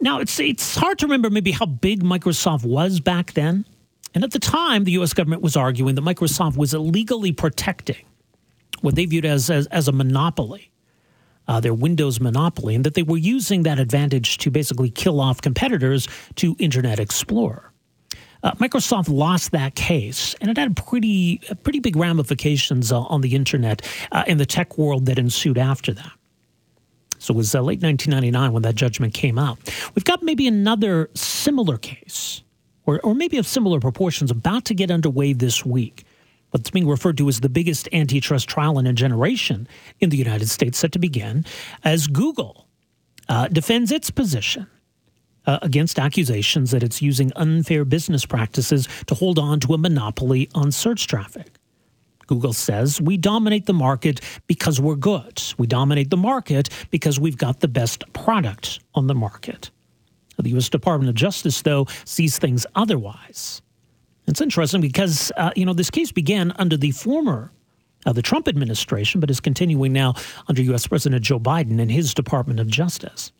[0.00, 3.66] Now, it's, it's hard to remember maybe how big Microsoft was back then.
[4.14, 5.12] And at the time, the U.S.
[5.12, 8.06] government was arguing that Microsoft was illegally protecting
[8.80, 10.70] what they viewed as, as, as a monopoly,
[11.46, 15.42] uh, their Windows monopoly, and that they were using that advantage to basically kill off
[15.42, 17.74] competitors to Internet Explorer.
[18.42, 23.34] Uh, Microsoft lost that case, and it had pretty pretty big ramifications uh, on the
[23.34, 26.12] internet uh, and the tech world that ensued after that.
[27.18, 29.58] So it was uh, late 1999 when that judgment came out.
[29.94, 32.42] We've got maybe another similar case,
[32.86, 36.04] or, or maybe of similar proportions, about to get underway this week.
[36.50, 39.68] What's being referred to as the biggest antitrust trial in a generation
[40.00, 41.44] in the United States, set to begin
[41.84, 42.68] as Google
[43.28, 44.66] uh, defends its position
[45.48, 50.48] uh, against accusations that it's using unfair business practices to hold on to a monopoly
[50.54, 51.48] on search traffic.
[52.26, 55.42] Google says we dominate the market because we're good.
[55.56, 59.70] We dominate the market because we've got the best product on the market.
[60.36, 60.68] The U.S.
[60.68, 63.60] Department of Justice, though, sees things otherwise.
[64.28, 67.50] It's interesting because, uh, you know, this case began under the former
[68.06, 70.14] uh, the Trump administration, but is continuing now
[70.46, 70.86] under U.S.
[70.86, 73.32] President Joe Biden and his Department of Justice.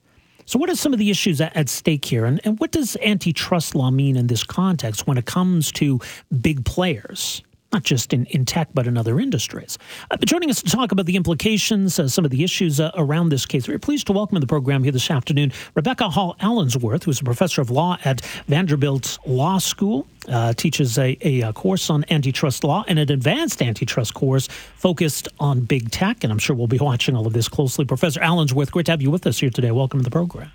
[0.49, 2.97] So, what are some of the issues at, at stake here, and, and what does
[3.03, 6.01] antitrust law mean in this context when it comes to
[6.41, 7.43] big players?
[7.73, 9.77] Not just in, in tech, but in other industries.
[10.11, 13.29] Uh, joining us to talk about the implications, uh, some of the issues uh, around
[13.29, 17.05] this case, we're pleased to welcome in the program here this afternoon Rebecca Haw Allensworth,
[17.05, 21.91] who's a professor of law at Vanderbilt Law School, uh, teaches a, a, a, course
[21.91, 26.25] on antitrust law and an advanced antitrust course focused on big tech.
[26.25, 27.85] And I'm sure we'll be watching all of this closely.
[27.85, 29.73] Professor Allensworth, great to have you with us here today.
[29.73, 30.51] Welcome to the program.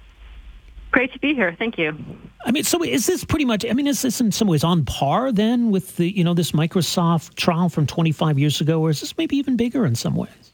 [0.93, 1.55] Great to be here.
[1.57, 1.97] Thank you.
[2.45, 3.65] I mean, so is this pretty much?
[3.65, 6.51] I mean, is this in some ways on par then with the you know this
[6.51, 10.51] Microsoft trial from 25 years ago, or is this maybe even bigger in some ways?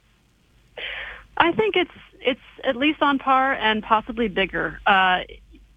[1.37, 4.79] I think it's it's at least on par and possibly bigger.
[4.87, 5.23] Uh,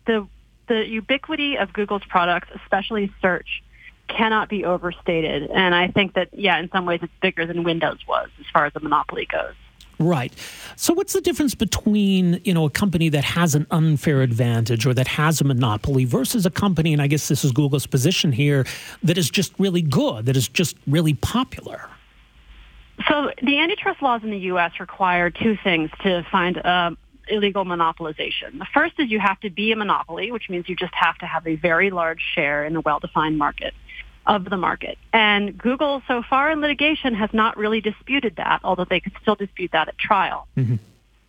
[0.07, 0.29] the
[0.69, 3.65] the ubiquity of Google's products, especially search,
[4.07, 5.51] cannot be overstated.
[5.51, 8.67] And I think that yeah, in some ways, it's bigger than Windows was as far
[8.67, 9.55] as the monopoly goes.
[10.03, 10.33] Right.
[10.77, 14.95] So what's the difference between, you know, a company that has an unfair advantage or
[14.95, 18.67] that has a monopoly versus a company, and I guess this is Google's position here,
[19.05, 21.89] that is just really good, that is just really popular?
[23.09, 24.73] So the antitrust laws in the U.S.
[24.81, 26.91] require two things to find uh,
[27.29, 28.59] illegal monopolization.
[28.59, 31.27] The first is you have to be a monopoly, which means you just have to
[31.27, 33.73] have a very large share in a well-defined market
[34.27, 34.99] of the market.
[35.13, 39.35] And Google, so far in litigation, has not really disputed that, although they could still
[39.35, 40.47] dispute that at trial.
[40.57, 40.77] Mm-hmm.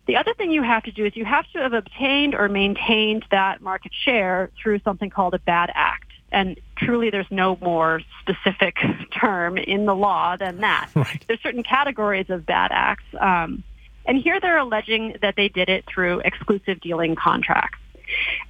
[0.06, 3.24] The other thing you have to do is you have to have obtained or maintained
[3.30, 6.10] that market share through something called a bad act.
[6.30, 8.76] And truly, there's no more specific
[9.18, 10.90] term in the law than that.
[10.94, 11.24] Right.
[11.26, 13.04] There's certain categories of bad acts.
[13.18, 13.62] Um,
[14.06, 17.78] and here they're alleging that they did it through exclusive dealing contracts.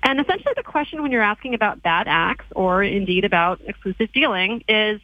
[0.03, 4.65] And essentially the question when you're asking about bad acts or indeed about exclusive dealing
[4.69, 5.01] is,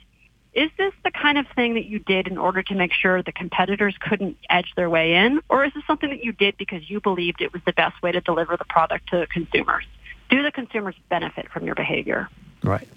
[0.53, 3.33] is this the kind of thing that you did in order to make sure the
[3.33, 5.41] competitors couldn't edge their way in?
[5.49, 8.11] Or is this something that you did because you believed it was the best way
[8.13, 9.85] to deliver the product to consumers?
[10.29, 12.29] Do the consumers benefit from your behavior?
[12.63, 12.89] Right.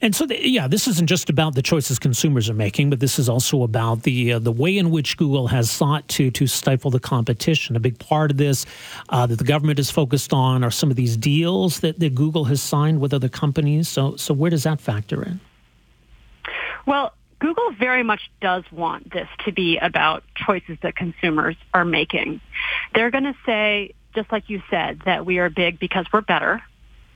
[0.00, 3.18] And so, the, yeah, this isn't just about the choices consumers are making, but this
[3.18, 6.90] is also about the uh, the way in which Google has sought to to stifle
[6.90, 7.74] the competition.
[7.74, 8.64] A big part of this
[9.08, 12.44] uh, that the government is focused on are some of these deals that, that Google
[12.44, 13.88] has signed with other companies.
[13.88, 15.40] So, so where does that factor in?
[16.86, 22.40] Well, Google very much does want this to be about choices that consumers are making.
[22.94, 26.62] They're going to say, just like you said, that we are big because we're better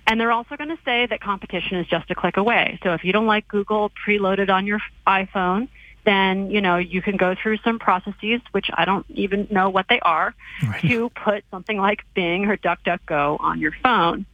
[0.06, 2.78] and they're also going to say that competition is just a click away.
[2.82, 5.68] So if you don't like Google preloaded on your iPhone,
[6.04, 9.86] then, you know, you can go through some processes, which I don't even know what
[9.88, 10.34] they are,
[10.66, 10.82] right.
[10.82, 14.26] to put something like Bing or DuckDuckGo on your phone.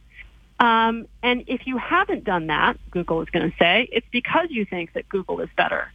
[0.59, 4.65] Um, and if you haven't done that, Google is going to say, it's because you
[4.65, 5.91] think that Google is better.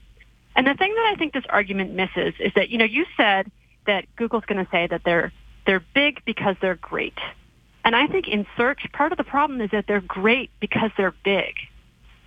[0.56, 3.50] And the thing that I think this argument misses is that, you know, you said
[3.86, 5.32] that Google's going to say that they're,
[5.66, 7.18] they're big because they're great.
[7.84, 11.14] And I think in search, part of the problem is that they're great because they're
[11.24, 11.54] big.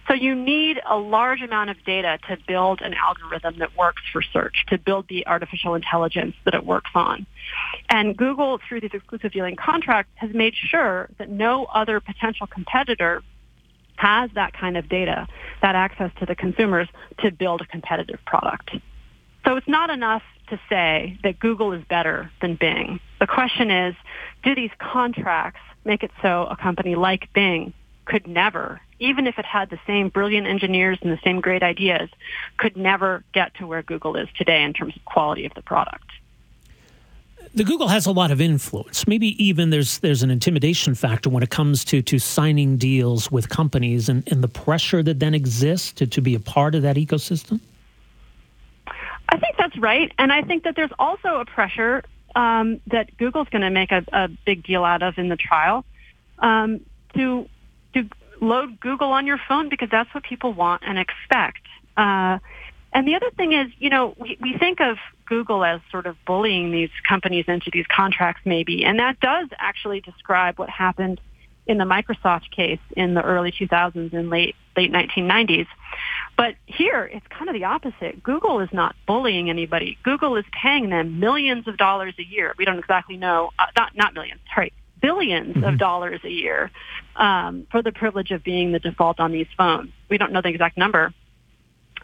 [0.07, 4.21] So you need a large amount of data to build an algorithm that works for
[4.21, 7.25] search, to build the artificial intelligence that it works on.
[7.89, 13.21] And Google, through these exclusive dealing contracts, has made sure that no other potential competitor
[13.97, 15.27] has that kind of data,
[15.61, 16.87] that access to the consumers
[17.19, 18.71] to build a competitive product.
[19.45, 22.99] So it's not enough to say that Google is better than Bing.
[23.19, 23.95] The question is,
[24.47, 27.73] do these contracts make it so a company like Bing
[28.05, 32.09] could never, even if it had the same brilliant engineers and the same great ideas,
[32.57, 36.03] could never get to where Google is today in terms of quality of the product?
[37.53, 39.07] the Google has a lot of influence.
[39.07, 43.49] Maybe even there's there's an intimidation factor when it comes to to signing deals with
[43.49, 46.97] companies and, and the pressure that then exists to, to be a part of that
[46.97, 47.59] ecosystem.
[49.29, 52.03] I think that's right, and I think that there's also a pressure
[52.37, 55.83] um, that Google's going to make a, a, big deal out of in the trial
[56.37, 56.81] um,
[57.15, 57.49] to
[57.95, 58.07] to
[58.39, 61.63] load Google on your phone because that's what people want and expect.
[61.97, 62.37] Uh,
[62.93, 66.15] and the other thing is, you know, we, we think of Google as sort of
[66.25, 71.19] bullying these companies into these contracts, maybe, and that does actually describe what happened
[71.65, 75.67] in the Microsoft case in the early 2000s and late late 1990s.
[76.37, 78.21] But here, it's kind of the opposite.
[78.21, 79.97] Google is not bullying anybody.
[80.03, 82.53] Google is paying them millions of dollars a year.
[82.59, 84.71] We don't exactly know, uh, not not millions, sorry,
[85.03, 85.63] 1000000000s mm-hmm.
[85.63, 86.71] of dollars a year
[87.15, 89.91] um, for the privilege of being the default on these phones.
[90.09, 91.11] We don't know the exact number.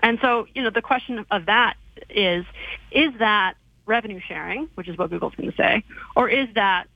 [0.01, 1.75] And so, you know, the question of that
[2.09, 2.45] is,
[2.91, 3.53] is that
[3.85, 5.83] revenue sharing, which is what Google's going to say,
[6.15, 6.87] or is that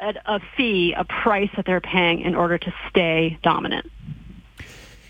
[0.00, 3.90] a, a fee, a price that they're paying in order to stay dominant?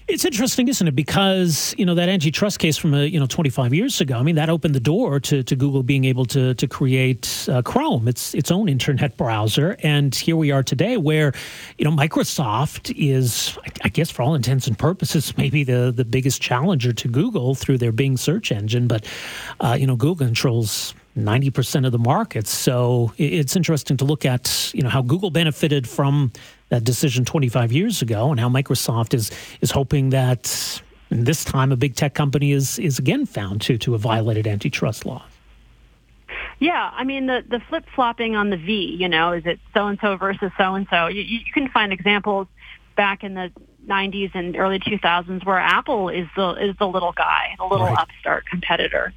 [0.07, 0.95] It's interesting, isn't it?
[0.95, 4.19] Because you know that antitrust case from a, uh, you know 25 years ago.
[4.19, 7.63] I mean, that opened the door to, to Google being able to to create uh,
[7.63, 11.33] Chrome, its its own internet browser, and here we are today, where
[11.79, 16.43] you know Microsoft is, I guess, for all intents and purposes, maybe the the biggest
[16.43, 18.87] challenger to Google through their Bing search engine.
[18.87, 19.07] But
[19.61, 22.47] uh, you know, Google controls 90% of the market.
[22.47, 26.33] So it's interesting to look at, you know, how Google benefited from
[26.71, 31.77] that decision 25 years ago and how Microsoft is is hoping that this time a
[31.77, 35.25] big tech company is is again found to to have violated antitrust law.
[36.59, 39.87] Yeah, I mean the the flip flopping on the V, you know, is it so
[39.87, 41.07] and so versus so and so?
[41.07, 42.49] You can find examples
[42.97, 43.53] back in the
[43.87, 47.99] 90s and early 2000s where Apple is the is the little guy, the little right.
[47.99, 49.13] upstart competitor.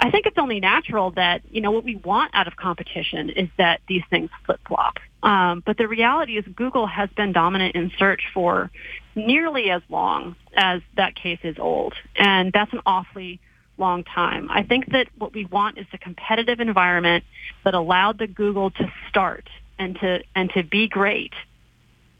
[0.00, 3.48] I think it's only natural that, you know, what we want out of competition is
[3.58, 4.98] that these things flip-flop.
[5.22, 8.70] Um, but the reality is Google has been dominant in search for
[9.16, 11.94] nearly as long as that case is old.
[12.16, 13.40] And that's an awfully
[13.76, 14.48] long time.
[14.50, 17.24] I think that what we want is a competitive environment
[17.64, 21.32] that allowed the Google to start and to, and to be great.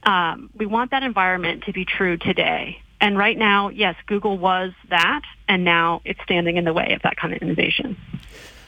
[0.02, 2.80] Um, we want that environment to be true today.
[3.00, 7.02] And right now, yes, Google was that, and now it's standing in the way of
[7.02, 7.96] that kind of innovation.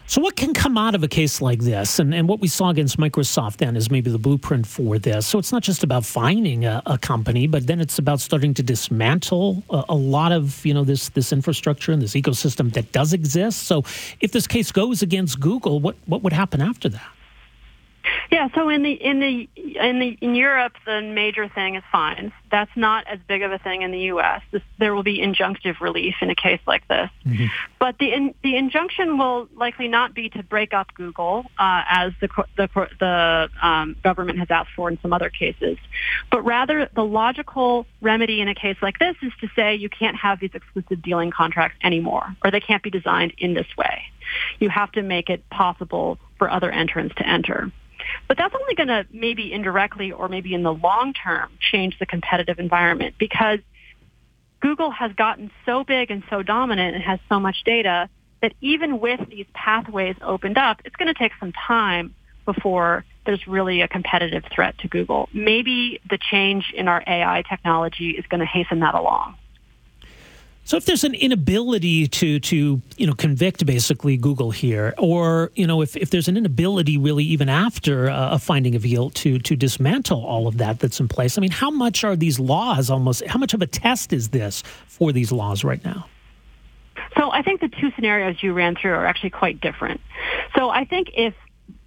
[0.06, 2.00] So, what can come out of a case like this?
[2.00, 5.24] And, and what we saw against Microsoft then is maybe the blueprint for this.
[5.24, 8.62] So, it's not just about finding a, a company, but then it's about starting to
[8.64, 13.12] dismantle a, a, lot of you know this this infrastructure and this ecosystem that does
[13.12, 13.62] exist.
[13.64, 13.84] So,
[14.20, 17.08] if this case goes against Google, what what would happen after that?
[18.30, 22.32] Yeah, so in the in the in the in Europe, the major thing is fines.
[22.50, 24.42] That's not as big of a thing in the U.S.
[24.50, 27.46] This, there will be injunctive relief in a case like this, mm-hmm.
[27.78, 32.12] but the in, the injunction will likely not be to break up Google uh, as
[32.20, 32.68] the the,
[33.00, 35.76] the um, government has asked for in some other cases,
[36.30, 40.16] but rather the logical remedy in a case like this is to say you can't
[40.16, 44.04] have these exclusive dealing contracts anymore, or they can't be designed in this way.
[44.60, 47.72] You have to make it possible for other entrants to enter.
[48.28, 52.06] But that's only going to maybe indirectly or maybe in the long term change the
[52.06, 53.58] competitive environment because
[54.60, 58.08] Google has gotten so big and so dominant and has so much data
[58.42, 63.46] that even with these pathways opened up, it's going to take some time before there's
[63.46, 65.28] really a competitive threat to Google.
[65.32, 69.36] Maybe the change in our AI technology is going to hasten that along.
[70.70, 75.66] So if there's an inability to to you know convict basically Google here, or you
[75.66, 79.56] know if, if there's an inability really even after a finding of guilt to to
[79.56, 83.26] dismantle all of that that's in place, I mean, how much are these laws almost?
[83.26, 86.06] How much of a test is this for these laws right now?
[87.18, 90.00] So I think the two scenarios you ran through are actually quite different.
[90.54, 91.34] So I think if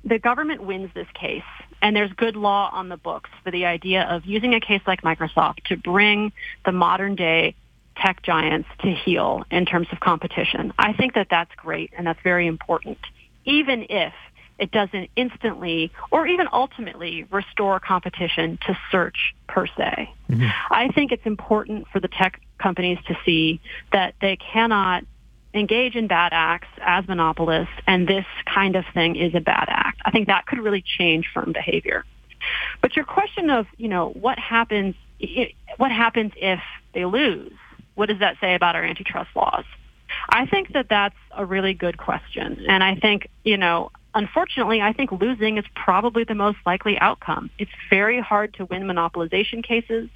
[0.03, 1.41] the government wins this case
[1.81, 5.03] and there's good law on the books for the idea of using a case like
[5.03, 6.33] Microsoft to bring
[6.65, 7.55] the modern day
[7.95, 10.73] tech giants to heel in terms of competition.
[10.77, 12.97] I think that that's great and that's very important,
[13.45, 14.13] even if
[14.59, 20.13] it doesn't instantly or even ultimately restore competition to search per se.
[20.29, 20.47] Mm-hmm.
[20.69, 23.59] I think it's important for the tech companies to see
[23.91, 25.03] that they cannot
[25.53, 30.01] engage in bad acts as monopolists and this kind of thing is a bad act.
[30.05, 32.05] I think that could really change firm behavior.
[32.81, 34.95] But your question of, you know, what happens
[35.77, 36.59] what happens if
[36.93, 37.53] they lose?
[37.95, 39.65] What does that say about our antitrust laws?
[40.29, 42.65] I think that that's a really good question.
[42.67, 47.49] And I think, you know, unfortunately, I think losing is probably the most likely outcome.
[47.57, 50.09] It's very hard to win monopolization cases.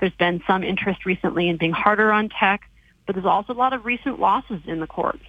[0.00, 2.62] There's been some interest recently in being harder on tech,
[3.06, 5.24] but there's also a lot of recent losses in the courts.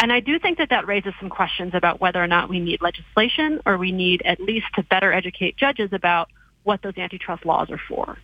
[0.00, 2.80] And I do think that that raises some questions about whether or not we need
[2.80, 6.28] legislation or we need at least to better educate judges about
[6.62, 8.16] what those antitrust laws are for.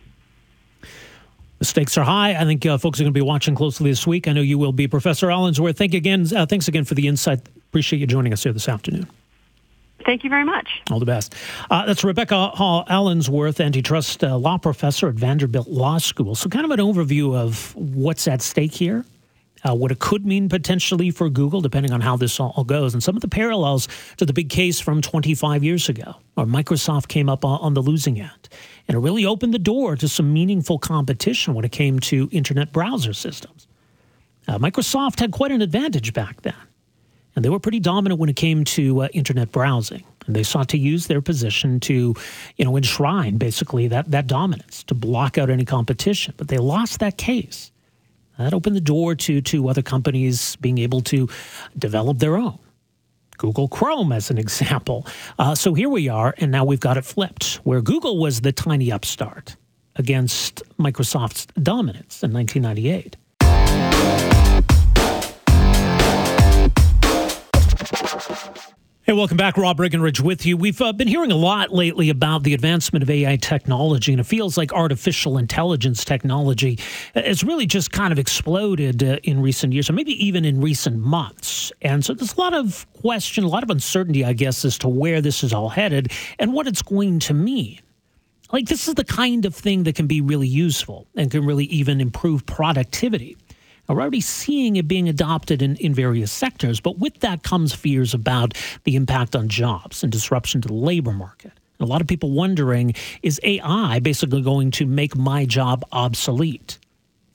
[1.65, 2.35] The stakes are high.
[2.39, 4.27] I think uh, folks are going to be watching closely this week.
[4.27, 4.87] I know you will be.
[4.87, 6.27] Professor Allensworth, thank again.
[6.31, 7.39] Uh, thanks again for the insight.
[7.69, 9.07] Appreciate you joining us here this afternoon.
[10.05, 10.83] Thank you very much.
[10.91, 11.33] All the best.
[11.71, 16.35] Uh, that's Rebecca Haw Allensworth, antitrust uh, law professor at Vanderbilt Law School.
[16.35, 19.03] So, kind of an overview of what's at stake here,
[19.65, 23.01] uh, what it could mean potentially for Google, depending on how this all goes, and
[23.01, 23.87] some of the parallels
[24.17, 28.19] to the big case from 25 years ago, where Microsoft came up on, the losing
[28.19, 28.49] end.
[28.87, 32.71] And it really opened the door to some meaningful competition when it came to internet
[32.71, 33.67] browser systems.
[34.47, 36.53] Uh, Microsoft had quite an advantage back then,
[37.35, 40.03] and they were pretty dominant when it came to uh, internet browsing.
[40.27, 42.15] And they sought to use their position to,
[42.55, 46.33] you know, enshrine basically that, that dominance, to block out any competition.
[46.37, 47.71] But they lost that case.
[48.37, 51.27] That opened the door to, to other companies being able to
[51.77, 52.59] develop their own.
[53.37, 55.05] Google Chrome as an example.
[55.37, 58.51] Uh, so here we are, and now we've got it flipped, where Google was the
[58.51, 59.55] tiny upstart.
[59.97, 63.15] against Microsoft's dominance in 1998.
[69.05, 69.55] Hey, welcome back.
[69.55, 70.57] Rob Breckenridge with you.
[70.57, 74.23] We've uh, been hearing a lot lately about the advancement of AI technology, and it
[74.23, 76.79] feels like artificial intelligence technology
[77.13, 80.97] has really just kind of exploded uh, in recent years, or maybe even in recent
[80.97, 81.71] months.
[81.83, 84.87] And so there's a lot of question, a lot of uncertainty, I guess, as to
[84.87, 87.81] where this is all headed and what it's going to mean.
[88.51, 91.65] Like, this is the kind of thing that can be really useful and can really
[91.65, 93.37] even improve productivity.
[93.87, 98.13] We're already seeing it being adopted in, in various sectors, but with that comes fears
[98.13, 101.51] about the impact on jobs and disruption to the labor market.
[101.79, 106.79] And a lot of people wondering is AI basically going to make my job obsolete?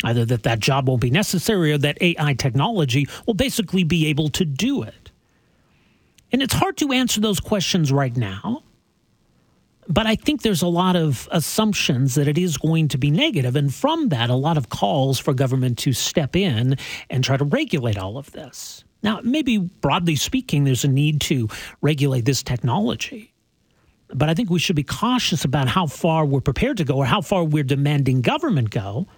[0.03, 4.31] Either that that job won't be necessary or that AI technology will basically be able
[4.31, 5.11] to do it.
[6.33, 8.63] And it's hard to answer those questions right now
[9.91, 13.57] but I think there's a lot of assumptions that it is going to be negative,
[13.57, 16.77] and from that, a lot of calls for government to step in
[17.11, 18.85] and try to regulate all of this.
[19.03, 21.49] Now, maybe broadly speaking, there's a need to
[21.81, 23.33] regulate this technology.
[24.15, 27.07] But I think we should be cautious about how far we're prepared to go or
[27.07, 29.09] how far we're demanding government go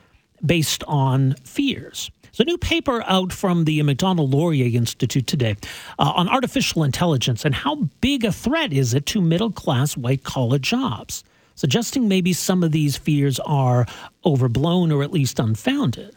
[0.44, 2.10] based on fears.
[2.32, 5.54] There's a new paper out from the Macdonald Laurier Institute today
[5.98, 10.24] uh, on artificial intelligence and how big a threat is it to middle class white
[10.24, 11.24] collar jobs,
[11.56, 13.84] suggesting maybe some of these fears are
[14.24, 16.16] overblown or at least unfounded.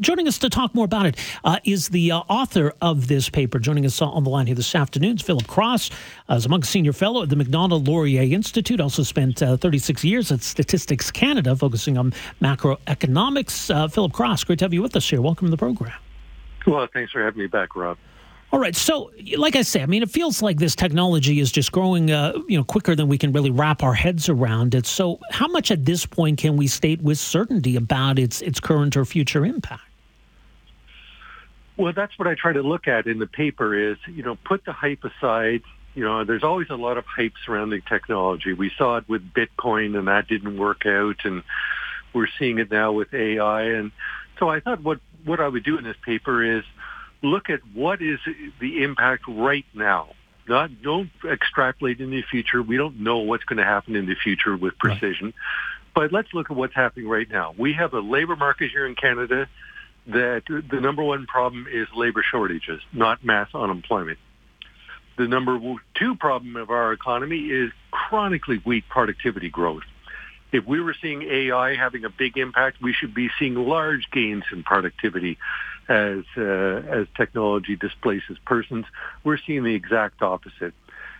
[0.00, 3.58] Joining us to talk more about it uh, is the uh, author of this paper.
[3.58, 5.90] Joining us on the line here this afternoon is Philip Cross,
[6.28, 8.80] uh, a Munk Senior Fellow at the Macdonald Laurier Institute.
[8.80, 13.74] Also spent uh, 36 years at Statistics Canada, focusing on macroeconomics.
[13.74, 15.20] Uh, Philip Cross, great to have you with us here.
[15.20, 15.92] Welcome to the program.
[16.66, 17.98] Well, thanks for having me back, Rob.
[18.52, 18.76] All right.
[18.76, 22.34] So, like I say, I mean, it feels like this technology is just growing, uh,
[22.48, 24.84] you know, quicker than we can really wrap our heads around it.
[24.84, 28.94] So, how much at this point can we state with certainty about its its current
[28.94, 29.82] or future impact?
[31.78, 33.74] Well, that's what I try to look at in the paper.
[33.74, 35.62] Is you know, put the hype aside.
[35.94, 38.52] You know, there's always a lot of hype surrounding technology.
[38.52, 41.42] We saw it with Bitcoin, and that didn't work out, and
[42.12, 43.62] we're seeing it now with AI.
[43.62, 43.92] And
[44.38, 46.64] so, I thought what what I would do in this paper is
[47.22, 48.18] look at what is
[48.60, 50.10] the impact right now.
[50.48, 52.62] Not don't extrapolate in the future.
[52.62, 55.26] We don't know what's going to happen in the future with precision.
[55.26, 55.34] Right.
[55.94, 57.54] But let's look at what's happening right now.
[57.56, 59.48] We have a labor market here in Canada
[60.06, 64.18] that the number one problem is labor shortages, not mass unemployment.
[65.16, 65.60] The number
[65.94, 69.84] two problem of our economy is chronically weak productivity growth.
[70.50, 74.44] If we were seeing AI having a big impact, we should be seeing large gains
[74.50, 75.38] in productivity
[75.88, 78.86] as uh, as technology displaces persons.
[79.24, 80.74] We're seeing the exact opposite.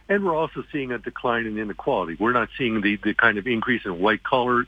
[0.08, 2.16] And we're also seeing a decline in inequality.
[2.18, 4.66] We're not seeing the, the kind of increase in white collar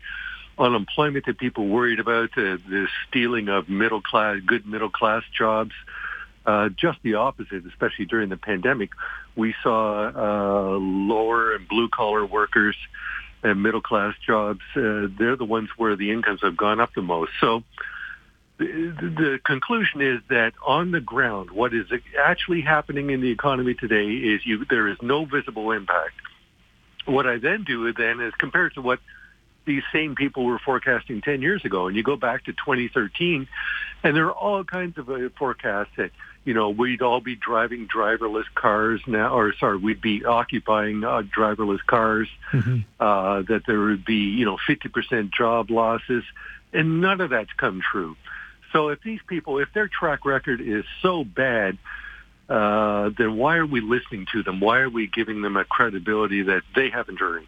[0.58, 5.72] unemployment that people worried about, uh, the stealing of middle class, good middle class jobs.
[6.46, 8.90] Uh, just the opposite, especially during the pandemic.
[9.34, 12.76] We saw uh, lower and blue collar workers
[13.42, 14.60] and middle class jobs.
[14.76, 17.32] Uh, they're the ones where the incomes have gone up the most.
[17.40, 17.64] So
[18.64, 21.86] the, conclusion is that on the ground, what is
[22.18, 26.14] actually happening in the economy today is you, there is no visible impact.
[27.06, 29.00] What I then do then is compare to what
[29.64, 31.86] these same people were forecasting 10 years ago.
[31.86, 33.48] And you go back to 2013,
[34.02, 36.10] and there are all kinds of uh, forecasts that,
[36.44, 41.22] you know, we'd all be driving driverless cars now, or sorry, we'd be occupying uh,
[41.22, 42.80] driverless cars, mm-hmm.
[43.00, 46.24] uh, that there would be, you know, 50% job losses.
[46.72, 48.16] And none of that's come true.
[48.74, 51.78] So if these people, if their track record is so bad,
[52.48, 54.60] uh, then why are we listening to them?
[54.60, 57.46] Why are we giving them a credibility that they haven't earned?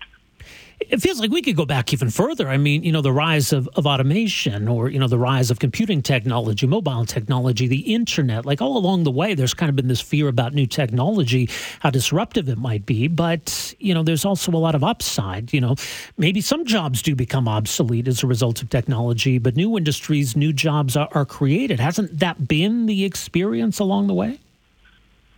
[0.78, 2.48] It feels like we could go back even further.
[2.48, 5.58] I mean, you know, the rise of, of automation or, you know, the rise of
[5.58, 9.88] computing technology, mobile technology, the internet, like all along the way, there's kind of been
[9.88, 11.48] this fear about new technology,
[11.80, 13.08] how disruptive it might be.
[13.08, 15.50] But, you know, there's also a lot of upside.
[15.52, 15.76] You know,
[16.18, 20.52] maybe some jobs do become obsolete as a result of technology, but new industries, new
[20.52, 21.80] jobs are, are created.
[21.80, 24.40] Hasn't that been the experience along the way?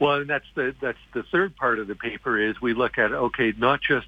[0.01, 3.13] Well, and that's the that's the third part of the paper is we look at
[3.13, 4.07] okay, not just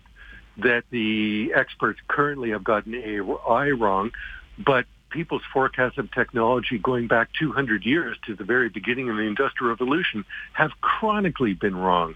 [0.59, 4.11] that the experts currently have gotten AI wrong,
[4.59, 9.23] but people's forecasts of technology going back 200 years to the very beginning of the
[9.23, 12.15] Industrial Revolution have chronically been wrong.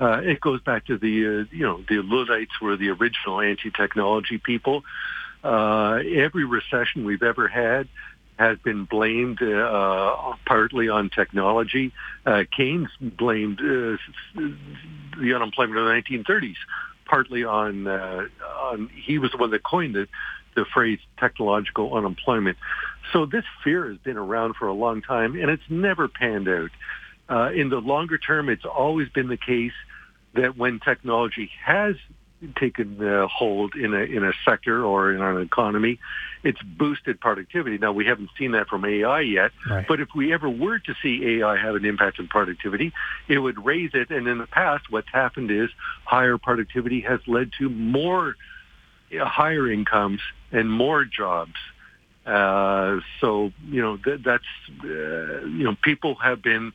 [0.00, 4.38] Uh, it goes back to the, uh, you know, the Luddites were the original anti-technology
[4.38, 4.82] people.
[5.42, 7.88] Uh, every recession we've ever had
[8.36, 11.92] has been blamed uh, partly on technology.
[12.26, 13.96] Uh, Keynes blamed uh,
[14.34, 16.56] the unemployment of the 1930s
[17.04, 18.26] partly on uh,
[18.60, 18.88] on.
[18.88, 20.08] He was the one that coined the
[20.54, 22.56] the phrase technological unemployment.
[23.12, 26.70] So this fear has been around for a long time, and it's never panned out.
[27.28, 29.72] Uh, in the longer term, it's always been the case
[30.34, 31.96] that when technology has
[32.56, 35.98] taken uh, hold in a in a sector or in an economy,
[36.42, 37.78] it's boosted productivity.
[37.78, 39.86] Now we haven't seen that from AI yet, right.
[39.86, 42.92] but if we ever were to see AI have an impact on productivity,
[43.28, 44.10] it would raise it.
[44.10, 45.70] And in the past, what's happened is
[46.04, 48.36] higher productivity has led to more
[49.18, 50.20] uh, higher incomes
[50.52, 51.54] and more jobs.
[52.26, 54.44] Uh, so you know th- that's
[54.82, 56.72] uh, you know people have been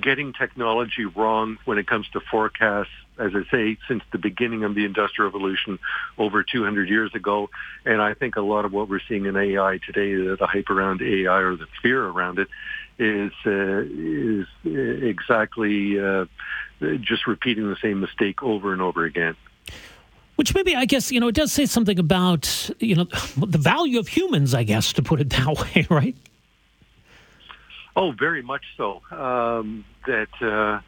[0.00, 4.74] getting technology wrong when it comes to forecasts, as I say, since the beginning of
[4.74, 5.78] the Industrial Revolution
[6.18, 7.50] over 200 years ago.
[7.84, 11.02] And I think a lot of what we're seeing in AI today, the hype around
[11.02, 12.48] AI or the fear around it,
[12.98, 16.24] is uh, is exactly uh,
[17.00, 19.36] just repeating the same mistake over and over again.
[20.36, 23.04] Which maybe I guess you know it does say something about you know
[23.36, 26.16] the value of humans, I guess, to put it that way, right?
[27.96, 29.00] Oh, very much so.
[29.10, 30.80] Um, that uh,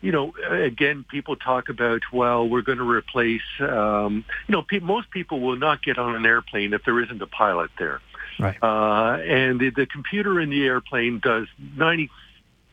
[0.00, 3.42] you know, again, people talk about well, we're going to replace.
[3.60, 7.20] Um, you know, pe- most people will not get on an airplane if there isn't
[7.20, 8.00] a pilot there.
[8.40, 8.56] Right.
[8.62, 12.10] Uh, and the, the computer in the airplane does ninety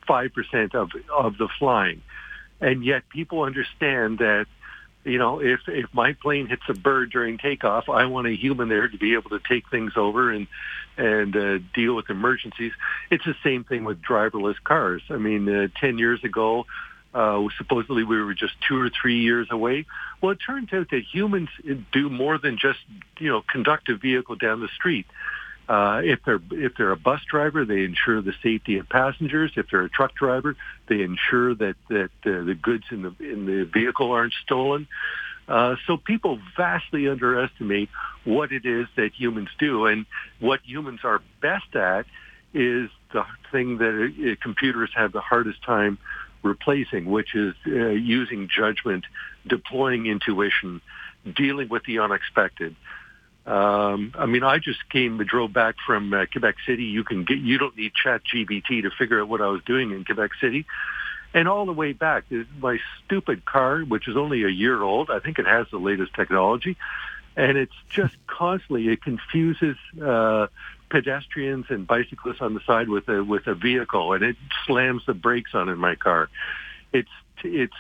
[0.08, 2.02] five percent of of the flying,
[2.62, 4.48] and yet people understand that
[5.10, 8.70] you know, if if my plane hits a bird during takeoff, I want a human
[8.70, 10.48] there to be able to take things over and
[10.98, 12.74] and uh, deal with emergencies.
[13.10, 15.02] It's the same thing with driverless cars.
[15.10, 16.66] I mean, uh, ten years ago,
[17.14, 19.86] uh, supposedly we were just two or three years away.
[20.22, 21.50] Well, it turns out that humans
[21.92, 22.80] do more than just
[23.20, 25.08] you know conduct a vehicle down the street.
[25.70, 29.52] Uh, if they're if they're a bus driver, they ensure the safety of passengers.
[29.56, 30.56] If they're a truck driver,
[30.88, 34.88] they ensure that that uh, the goods in the in the vehicle aren't stolen.
[35.48, 37.90] Uh, so people vastly underestimate
[38.24, 40.08] what it is that humans do, and
[40.40, 42.08] what humans are best at
[42.52, 46.00] is the thing that uh, computers have the hardest time
[46.42, 49.06] replacing, which is uh, using judgment,
[49.46, 50.82] deploying intuition,
[51.36, 52.76] dealing with the unexpected.
[53.46, 56.84] Um, I mean, I just came, drove back from uh, Quebec City.
[56.84, 59.92] You can get, you don't need Chat GPT to figure out what I was doing
[59.92, 60.66] in Quebec City.
[61.34, 62.26] And all the way back,
[62.60, 66.14] my stupid car, which is only a year old, I think it has the latest
[66.16, 66.76] technology,
[67.36, 70.48] and it's just constantly it confuses uh,
[70.90, 75.14] pedestrians and bicyclists on the side with a with a vehicle, and it slams the
[75.14, 76.30] brakes on in my car.
[76.92, 77.10] It's
[77.44, 77.74] it's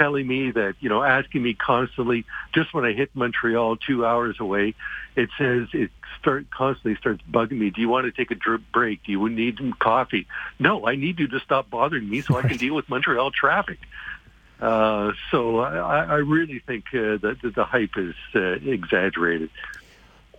[0.00, 2.24] telling me that, you know, asking me constantly,
[2.54, 4.74] just when I hit Montreal two hours away,
[5.14, 7.68] it says it start constantly starts bugging me.
[7.68, 9.04] Do you want to take a drip break?
[9.04, 10.26] Do you need some coffee?
[10.58, 13.78] No, I need you to stop bothering me so I can deal with Montreal traffic.
[14.58, 19.50] Uh, so I, I really think uh, that the hype is uh, exaggerated.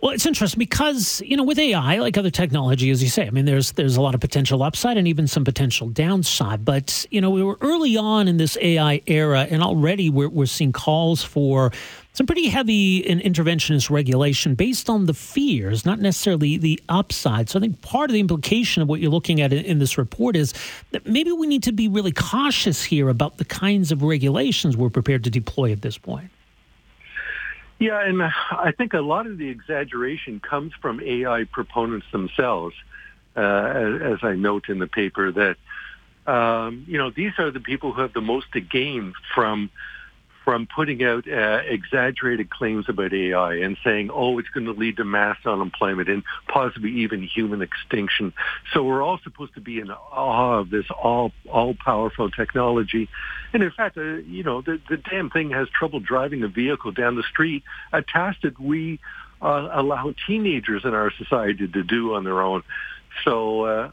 [0.02, 3.30] Well, it's interesting because you know with AI, like other technology, as you say, I
[3.30, 6.64] mean, there's there's a lot of potential upside and even some potential downside.
[6.64, 10.46] But you know, we were early on in this AI era, and already we're we're
[10.46, 11.70] seeing calls for
[12.14, 17.48] some pretty heavy and interventionist regulation based on the fears, not necessarily the upside.
[17.48, 20.34] So I think part of the implication of what you're looking at in this report
[20.34, 20.52] is
[20.90, 24.90] that maybe we need to be really cautious here about the kinds of regulations we're
[24.90, 26.28] prepared to deploy at this point.
[27.82, 32.76] Yeah, and I think a lot of the exaggeration comes from AI proponents themselves,
[33.36, 35.56] uh, as, I note in the paper that
[36.32, 39.68] um, you know these are the people who have the most to gain from
[40.44, 44.96] from putting out uh, exaggerated claims about AI and saying, oh, it's going to lead
[44.96, 48.32] to mass unemployment and possibly even human extinction.
[48.72, 53.08] So we're all supposed to be in awe of this all all powerful technology.
[53.52, 56.92] And in fact, uh, you know, the, the damn thing has trouble driving a vehicle
[56.92, 57.62] down the street,
[57.92, 58.98] a task that we
[59.40, 62.62] uh, allow teenagers in our society to do on their own.
[63.24, 63.90] So uh,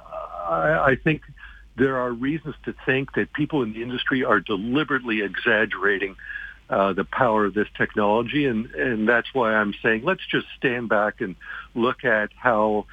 [0.48, 1.24] I, I think
[1.80, 6.16] there are reasons to think that people in the industry are deliberately exaggerating
[6.70, 10.90] uh, the power of this technology, and and that's why I'm saying let's just stand
[10.90, 11.36] back and
[11.74, 12.86] look at how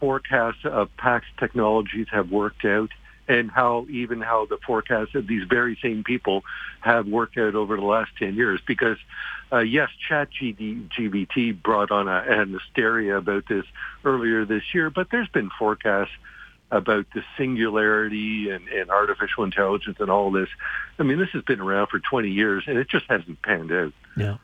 [0.00, 2.90] forecasts of past technologies have worked out,
[3.28, 6.44] and how even how the forecasts of these very same people
[6.80, 8.60] have worked out over the last ten years.
[8.66, 8.98] Because
[9.52, 13.64] uh, yes, Chat GPT brought on a, an hysteria about this
[14.04, 16.12] earlier this year, but there's been forecasts
[16.74, 20.48] about the singularity and, and artificial intelligence and all this.
[20.98, 23.92] I mean, this has been around for 20 years and it just hasn't panned out.
[24.16, 24.36] Yeah.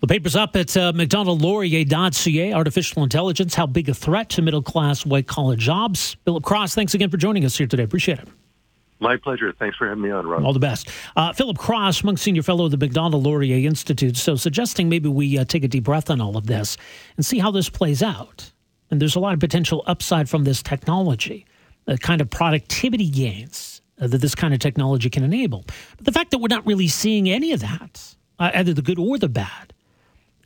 [0.00, 2.52] The paper's up at uh, macdonaldlaurier.ca.
[2.52, 6.16] Artificial intelligence, how big a threat to middle class white collar jobs.
[6.24, 7.84] Philip Cross, thanks again for joining us here today.
[7.84, 8.28] Appreciate it.
[9.00, 9.52] My pleasure.
[9.52, 10.44] Thanks for having me on, Rob.
[10.44, 10.88] All the best.
[11.14, 14.16] Uh, Philip Cross, Munk Senior Fellow of the Macdonald Laurier Institute.
[14.16, 16.76] So, suggesting maybe we uh, take a deep breath on all of this
[17.16, 18.50] and see how this plays out.
[18.90, 21.46] And there's a lot of potential upside from this technology,
[21.86, 25.64] the kind of productivity gains uh, that this kind of technology can enable.
[25.96, 28.98] But the fact that we're not really seeing any of that, uh, either the good
[28.98, 29.72] or the bad,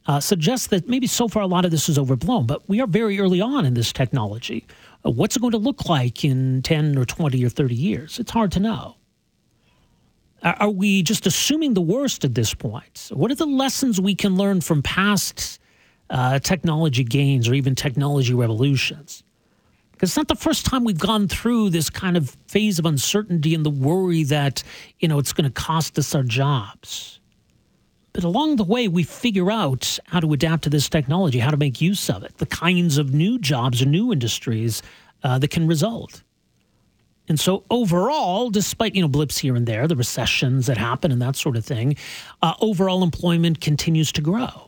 [0.06, 2.46] uh, suggests that maybe so far a lot of this is overblown.
[2.46, 4.66] But we are very early on in this technology.
[5.04, 8.18] Uh, what's it going to look like in 10 or 20 or 30 years?
[8.18, 8.96] It's hard to know.
[10.42, 13.10] Are we just assuming the worst at this point?
[13.12, 15.57] What are the lessons we can learn from past
[16.10, 19.22] uh, technology gains or even technology revolutions?
[19.92, 23.54] Because it's not the first time we've gone through this kind of phase of uncertainty
[23.54, 24.62] and the worry that,
[25.00, 27.18] you know, it's going to cost us our jobs.
[28.12, 31.56] But along the way, we figure out how to adapt to this technology, how to
[31.56, 34.82] make use of it, the kinds of new jobs or new industries
[35.24, 36.22] uh, that can result.
[37.28, 41.20] And so overall, despite you know blips here and there, the recessions that happen and
[41.20, 41.96] that sort of thing,
[42.40, 44.67] uh, overall employment continues to grow.